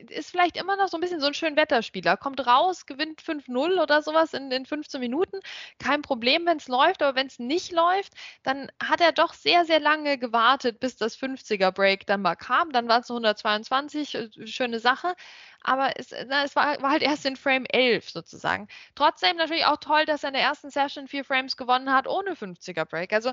ist 0.10 0.31
vielleicht 0.31 0.58
immer 0.58 0.75
noch 0.75 0.88
so 0.88 0.98
ein 0.98 1.01
bisschen 1.01 1.22
so 1.22 1.27
ein 1.27 1.34
schön 1.34 1.55
Wetterspieler. 1.55 2.17
Kommt 2.17 2.46
raus, 2.46 2.86
gewinnt 2.86 3.22
5-0 3.22 3.81
oder 3.81 4.01
sowas 4.01 4.34
in, 4.34 4.51
in 4.51 4.65
15 4.65 5.00
Minuten. 5.00 5.39
Kein 5.79 6.01
Problem, 6.01 6.46
wenn 6.46 6.58
es 6.58 6.67
läuft, 6.67 7.01
aber 7.01 7.15
wenn 7.15 7.27
es 7.27 7.39
nicht 7.39 7.72
läuft, 7.72 8.13
dann 8.43 8.72
hat 8.81 9.01
er 9.01 9.12
doch 9.12 9.34
sehr, 9.34 9.65
sehr 9.65 9.79
lange 9.79 10.17
gewartet, 10.17 10.79
bis 10.79 10.98
das 10.98 11.17
50er-Break 11.17 12.05
dann 12.05 12.22
mal 12.22 12.36
kam. 12.36 12.72
Dann 12.72 12.88
war 12.88 13.00
es 13.01 13.08
so 13.08 13.13
122, 13.15 14.15
äh, 14.15 14.48
schöne 14.48 14.79
Sache 14.79 15.15
aber 15.62 15.93
es, 15.98 16.13
na, 16.27 16.43
es 16.43 16.55
war, 16.55 16.81
war, 16.81 16.91
halt 16.91 17.01
erst 17.01 17.25
in 17.25 17.36
Frame 17.36 17.65
11 17.65 18.10
sozusagen. 18.10 18.67
Trotzdem 18.95 19.38
natürlich 19.38 19.65
auch 19.65 19.78
toll, 19.78 20.06
dass 20.06 20.23
er 20.23 20.30
in 20.30 20.34
der 20.34 20.43
ersten 20.43 20.69
Session 20.69 21.08
vier 21.08 21.25
Frames 21.25 21.58
gewonnen 21.58 21.91
hat 21.91 22.08
ohne 22.08 22.32
50er 22.34 22.86
Break. 22.86 23.13
Also 23.13 23.32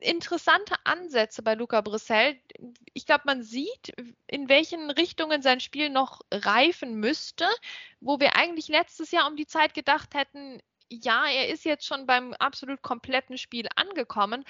interessante 0.00 0.74
Ansätze 0.84 1.42
bei 1.42 1.54
Luca 1.54 1.80
Brissell. 1.80 2.36
Ich 2.94 3.06
glaube, 3.06 3.22
man 3.26 3.42
sieht, 3.42 3.92
in 4.26 4.48
welchen 4.48 4.90
Richtungen 4.90 5.42
sein 5.42 5.60
Spiel 5.60 5.81
noch 5.90 6.20
reifen 6.32 6.94
müsste, 6.94 7.46
wo 8.00 8.20
wir 8.20 8.36
eigentlich 8.36 8.68
letztes 8.68 9.10
Jahr 9.10 9.28
um 9.28 9.36
die 9.36 9.46
Zeit 9.46 9.74
gedacht 9.74 10.14
hätten, 10.14 10.60
ja, 10.88 11.24
er 11.26 11.48
ist 11.48 11.64
jetzt 11.64 11.86
schon 11.86 12.06
beim 12.06 12.34
absolut 12.34 12.82
kompletten 12.82 13.38
Spiel 13.38 13.66
angekommen 13.76 14.44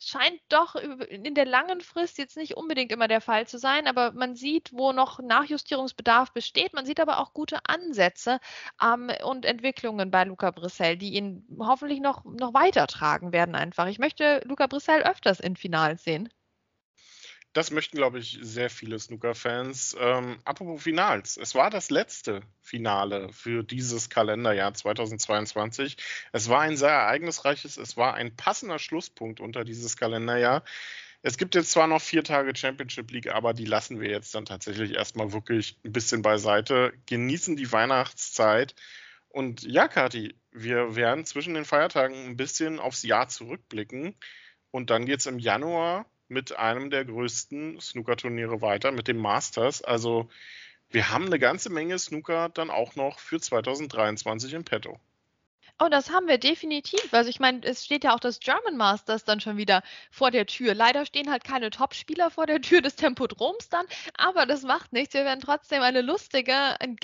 scheint 0.00 0.40
doch 0.48 0.76
in 0.76 1.34
der 1.34 1.44
langen 1.44 1.80
Frist 1.80 2.18
jetzt 2.18 2.36
nicht 2.36 2.56
unbedingt 2.56 2.92
immer 2.92 3.08
der 3.08 3.20
Fall 3.20 3.46
zu 3.46 3.58
sein, 3.58 3.86
aber 3.86 4.12
man 4.12 4.36
sieht, 4.36 4.72
wo 4.72 4.92
noch 4.92 5.18
Nachjustierungsbedarf 5.18 6.32
besteht. 6.32 6.72
Man 6.72 6.86
sieht 6.86 7.00
aber 7.00 7.18
auch 7.18 7.32
gute 7.34 7.58
Ansätze 7.66 8.38
ähm, 8.82 9.10
und 9.24 9.44
Entwicklungen 9.44 10.10
bei 10.10 10.24
Luca 10.24 10.50
Brissell, 10.50 10.96
die 10.96 11.14
ihn 11.14 11.44
hoffentlich 11.58 12.00
noch, 12.00 12.24
noch 12.24 12.54
weitertragen 12.54 13.32
werden 13.32 13.54
einfach. 13.54 13.86
Ich 13.86 13.98
möchte 13.98 14.40
Luca 14.44 14.66
Brissell 14.66 15.02
öfters 15.02 15.40
in 15.40 15.56
Finals 15.56 16.04
sehen. 16.04 16.28
Das 17.54 17.70
möchten, 17.70 17.96
glaube 17.96 18.18
ich, 18.18 18.38
sehr 18.42 18.70
viele 18.70 18.98
Snooker-Fans. 18.98 19.96
Ähm, 19.98 20.38
apropos 20.44 20.82
Finals. 20.82 21.36
Es 21.38 21.54
war 21.54 21.70
das 21.70 21.90
letzte 21.90 22.42
Finale 22.60 23.32
für 23.32 23.62
dieses 23.64 24.10
Kalenderjahr 24.10 24.74
2022. 24.74 25.96
Es 26.32 26.48
war 26.48 26.60
ein 26.60 26.76
sehr 26.76 26.90
ereignisreiches, 26.90 27.78
es 27.78 27.96
war 27.96 28.14
ein 28.14 28.36
passender 28.36 28.78
Schlusspunkt 28.78 29.40
unter 29.40 29.64
dieses 29.64 29.96
Kalenderjahr. 29.96 30.62
Es 31.22 31.36
gibt 31.36 31.54
jetzt 31.54 31.72
zwar 31.72 31.88
noch 31.88 32.00
vier 32.00 32.22
Tage 32.22 32.54
Championship 32.54 33.10
League, 33.10 33.28
aber 33.28 33.54
die 33.54 33.64
lassen 33.64 34.00
wir 34.00 34.08
jetzt 34.08 34.34
dann 34.34 34.44
tatsächlich 34.44 34.94
erstmal 34.94 35.32
wirklich 35.32 35.78
ein 35.84 35.92
bisschen 35.92 36.22
beiseite. 36.22 36.92
Genießen 37.06 37.56
die 37.56 37.72
Weihnachtszeit. 37.72 38.74
Und 39.28 39.62
ja, 39.62 39.88
Kathi, 39.88 40.36
wir 40.52 40.94
werden 40.96 41.24
zwischen 41.24 41.54
den 41.54 41.64
Feiertagen 41.64 42.26
ein 42.26 42.36
bisschen 42.36 42.78
aufs 42.78 43.02
Jahr 43.02 43.28
zurückblicken. 43.28 44.14
Und 44.70 44.90
dann 44.90 45.06
geht 45.06 45.20
es 45.20 45.26
im 45.26 45.38
Januar 45.38 46.06
mit 46.28 46.56
einem 46.56 46.90
der 46.90 47.04
größten 47.04 47.80
Snooker-Turniere 47.80 48.60
weiter, 48.60 48.92
mit 48.92 49.08
dem 49.08 49.18
Masters. 49.18 49.82
Also 49.82 50.28
wir 50.90 51.10
haben 51.10 51.26
eine 51.26 51.38
ganze 51.38 51.70
Menge 51.70 51.98
Snooker 51.98 52.48
dann 52.48 52.70
auch 52.70 52.96
noch 52.96 53.18
für 53.18 53.40
2023 53.40 54.54
im 54.54 54.64
Petto. 54.64 54.98
Oh, 55.80 55.88
das 55.88 56.10
haben 56.10 56.26
wir 56.26 56.38
definitiv. 56.38 57.14
Also 57.14 57.30
ich 57.30 57.38
meine, 57.38 57.60
es 57.62 57.84
steht 57.84 58.02
ja 58.02 58.12
auch 58.12 58.18
das 58.18 58.40
German 58.40 58.76
Masters 58.76 59.22
dann 59.24 59.38
schon 59.38 59.56
wieder 59.56 59.82
vor 60.10 60.32
der 60.32 60.44
Tür. 60.44 60.74
Leider 60.74 61.06
stehen 61.06 61.30
halt 61.30 61.44
keine 61.44 61.70
Top-Spieler 61.70 62.32
vor 62.32 62.46
der 62.46 62.60
Tür 62.60 62.82
des 62.82 62.96
Tempodroms 62.96 63.68
dann, 63.68 63.86
aber 64.16 64.44
das 64.44 64.62
macht 64.64 64.92
nichts. 64.92 65.14
Wir 65.14 65.24
werden 65.24 65.38
trotzdem 65.38 65.80
eine 65.82 66.00
lustige, 66.00 66.52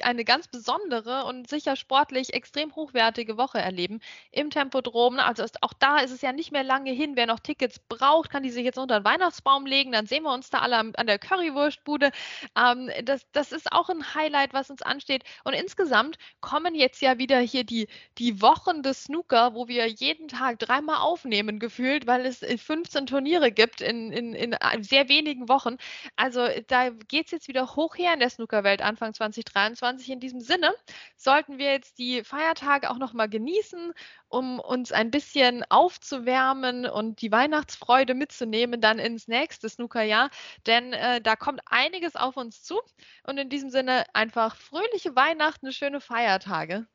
eine 0.02 0.24
ganz 0.24 0.48
besondere 0.48 1.24
und 1.24 1.48
sicher 1.48 1.76
sportlich 1.76 2.34
extrem 2.34 2.74
hochwertige 2.74 3.36
Woche 3.36 3.58
erleben 3.58 4.00
im 4.32 4.50
Tempodrom. 4.50 5.20
Also 5.20 5.44
auch 5.60 5.72
da 5.78 5.98
ist 5.98 6.10
es 6.10 6.20
ja 6.20 6.32
nicht 6.32 6.50
mehr 6.50 6.64
lange 6.64 6.90
hin. 6.90 7.12
Wer 7.14 7.26
noch 7.26 7.38
Tickets 7.38 7.78
braucht, 7.78 8.30
kann 8.30 8.42
die 8.42 8.50
sich 8.50 8.64
jetzt 8.64 8.78
unter 8.78 8.98
den 8.98 9.04
Weihnachtsbaum 9.04 9.66
legen. 9.66 9.92
Dann 9.92 10.06
sehen 10.08 10.24
wir 10.24 10.34
uns 10.34 10.50
da 10.50 10.58
alle 10.58 10.78
an 10.78 11.06
der 11.06 11.20
Currywurstbude. 11.20 12.10
Ähm, 12.58 12.90
das, 13.04 13.24
das 13.30 13.52
ist 13.52 13.70
auch 13.70 13.88
ein 13.88 14.16
Highlight, 14.16 14.52
was 14.52 14.68
uns 14.68 14.82
ansteht. 14.82 15.22
Und 15.44 15.52
insgesamt 15.52 16.18
kommen 16.40 16.74
jetzt 16.74 17.00
ja 17.02 17.18
wieder 17.18 17.38
hier 17.38 17.62
die, 17.62 17.86
die 18.18 18.42
Wochen 18.42 18.63
Wochen 18.64 18.82
des 18.82 19.04
Snooker, 19.04 19.54
wo 19.54 19.68
wir 19.68 19.86
jeden 19.86 20.28
Tag 20.28 20.58
dreimal 20.58 20.96
aufnehmen 20.96 21.58
gefühlt, 21.58 22.06
weil 22.06 22.24
es 22.24 22.38
15 22.38 23.06
Turniere 23.06 23.52
gibt 23.52 23.80
in, 23.80 24.10
in, 24.10 24.34
in 24.34 24.56
sehr 24.82 25.08
wenigen 25.08 25.48
Wochen. 25.48 25.76
Also 26.16 26.48
da 26.68 26.90
geht 26.90 27.26
es 27.26 27.32
jetzt 27.32 27.48
wieder 27.48 27.76
hoch 27.76 27.96
her 27.96 28.14
in 28.14 28.20
der 28.20 28.30
Snookerwelt 28.30 28.80
Anfang 28.80 29.12
2023. 29.12 30.10
In 30.10 30.20
diesem 30.20 30.40
Sinne 30.40 30.72
sollten 31.16 31.58
wir 31.58 31.72
jetzt 31.72 31.98
die 31.98 32.24
Feiertage 32.24 32.90
auch 32.90 32.98
nochmal 32.98 33.28
genießen, 33.28 33.92
um 34.28 34.60
uns 34.60 34.92
ein 34.92 35.10
bisschen 35.10 35.64
aufzuwärmen 35.68 36.86
und 36.86 37.20
die 37.20 37.32
Weihnachtsfreude 37.32 38.14
mitzunehmen 38.14 38.80
dann 38.80 38.98
ins 38.98 39.28
nächste 39.28 39.68
Snookerjahr. 39.68 40.30
Denn 40.66 40.94
äh, 40.94 41.20
da 41.20 41.36
kommt 41.36 41.60
einiges 41.66 42.16
auf 42.16 42.36
uns 42.38 42.62
zu. 42.62 42.80
Und 43.24 43.36
in 43.36 43.50
diesem 43.50 43.68
Sinne 43.68 44.06
einfach 44.14 44.56
fröhliche 44.56 45.14
Weihnachten, 45.14 45.70
schöne 45.72 46.00
Feiertage. 46.00 46.86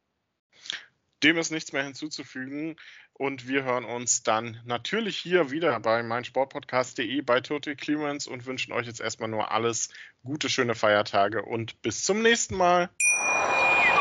Dem 1.24 1.38
ist 1.38 1.52
nichts 1.52 1.74
mehr 1.74 1.84
hinzuzufügen. 1.84 2.76
Und 3.14 3.48
wir 3.50 3.64
hören 3.64 3.84
uns 3.84 4.24
dann 4.24 4.62
natürlich 4.64 5.18
hier 5.18 5.52
wieder 5.52 5.78
bei 5.82 6.02
meinsportpodcast.de 6.04 7.22
bei 7.22 7.42
Total 7.42 7.76
Clearance 7.76 8.30
und 8.30 8.46
wünschen 8.46 8.72
euch 8.72 8.88
jetzt 8.88 9.02
erstmal 9.02 9.30
nur 9.30 9.52
alles 9.52 9.90
Gute, 10.24 10.50
schöne 10.50 10.74
Feiertage 10.74 11.44
und 11.44 11.82
bis 11.82 12.06
zum 12.06 12.22
nächsten 12.22 12.56
Mal. 12.56 12.90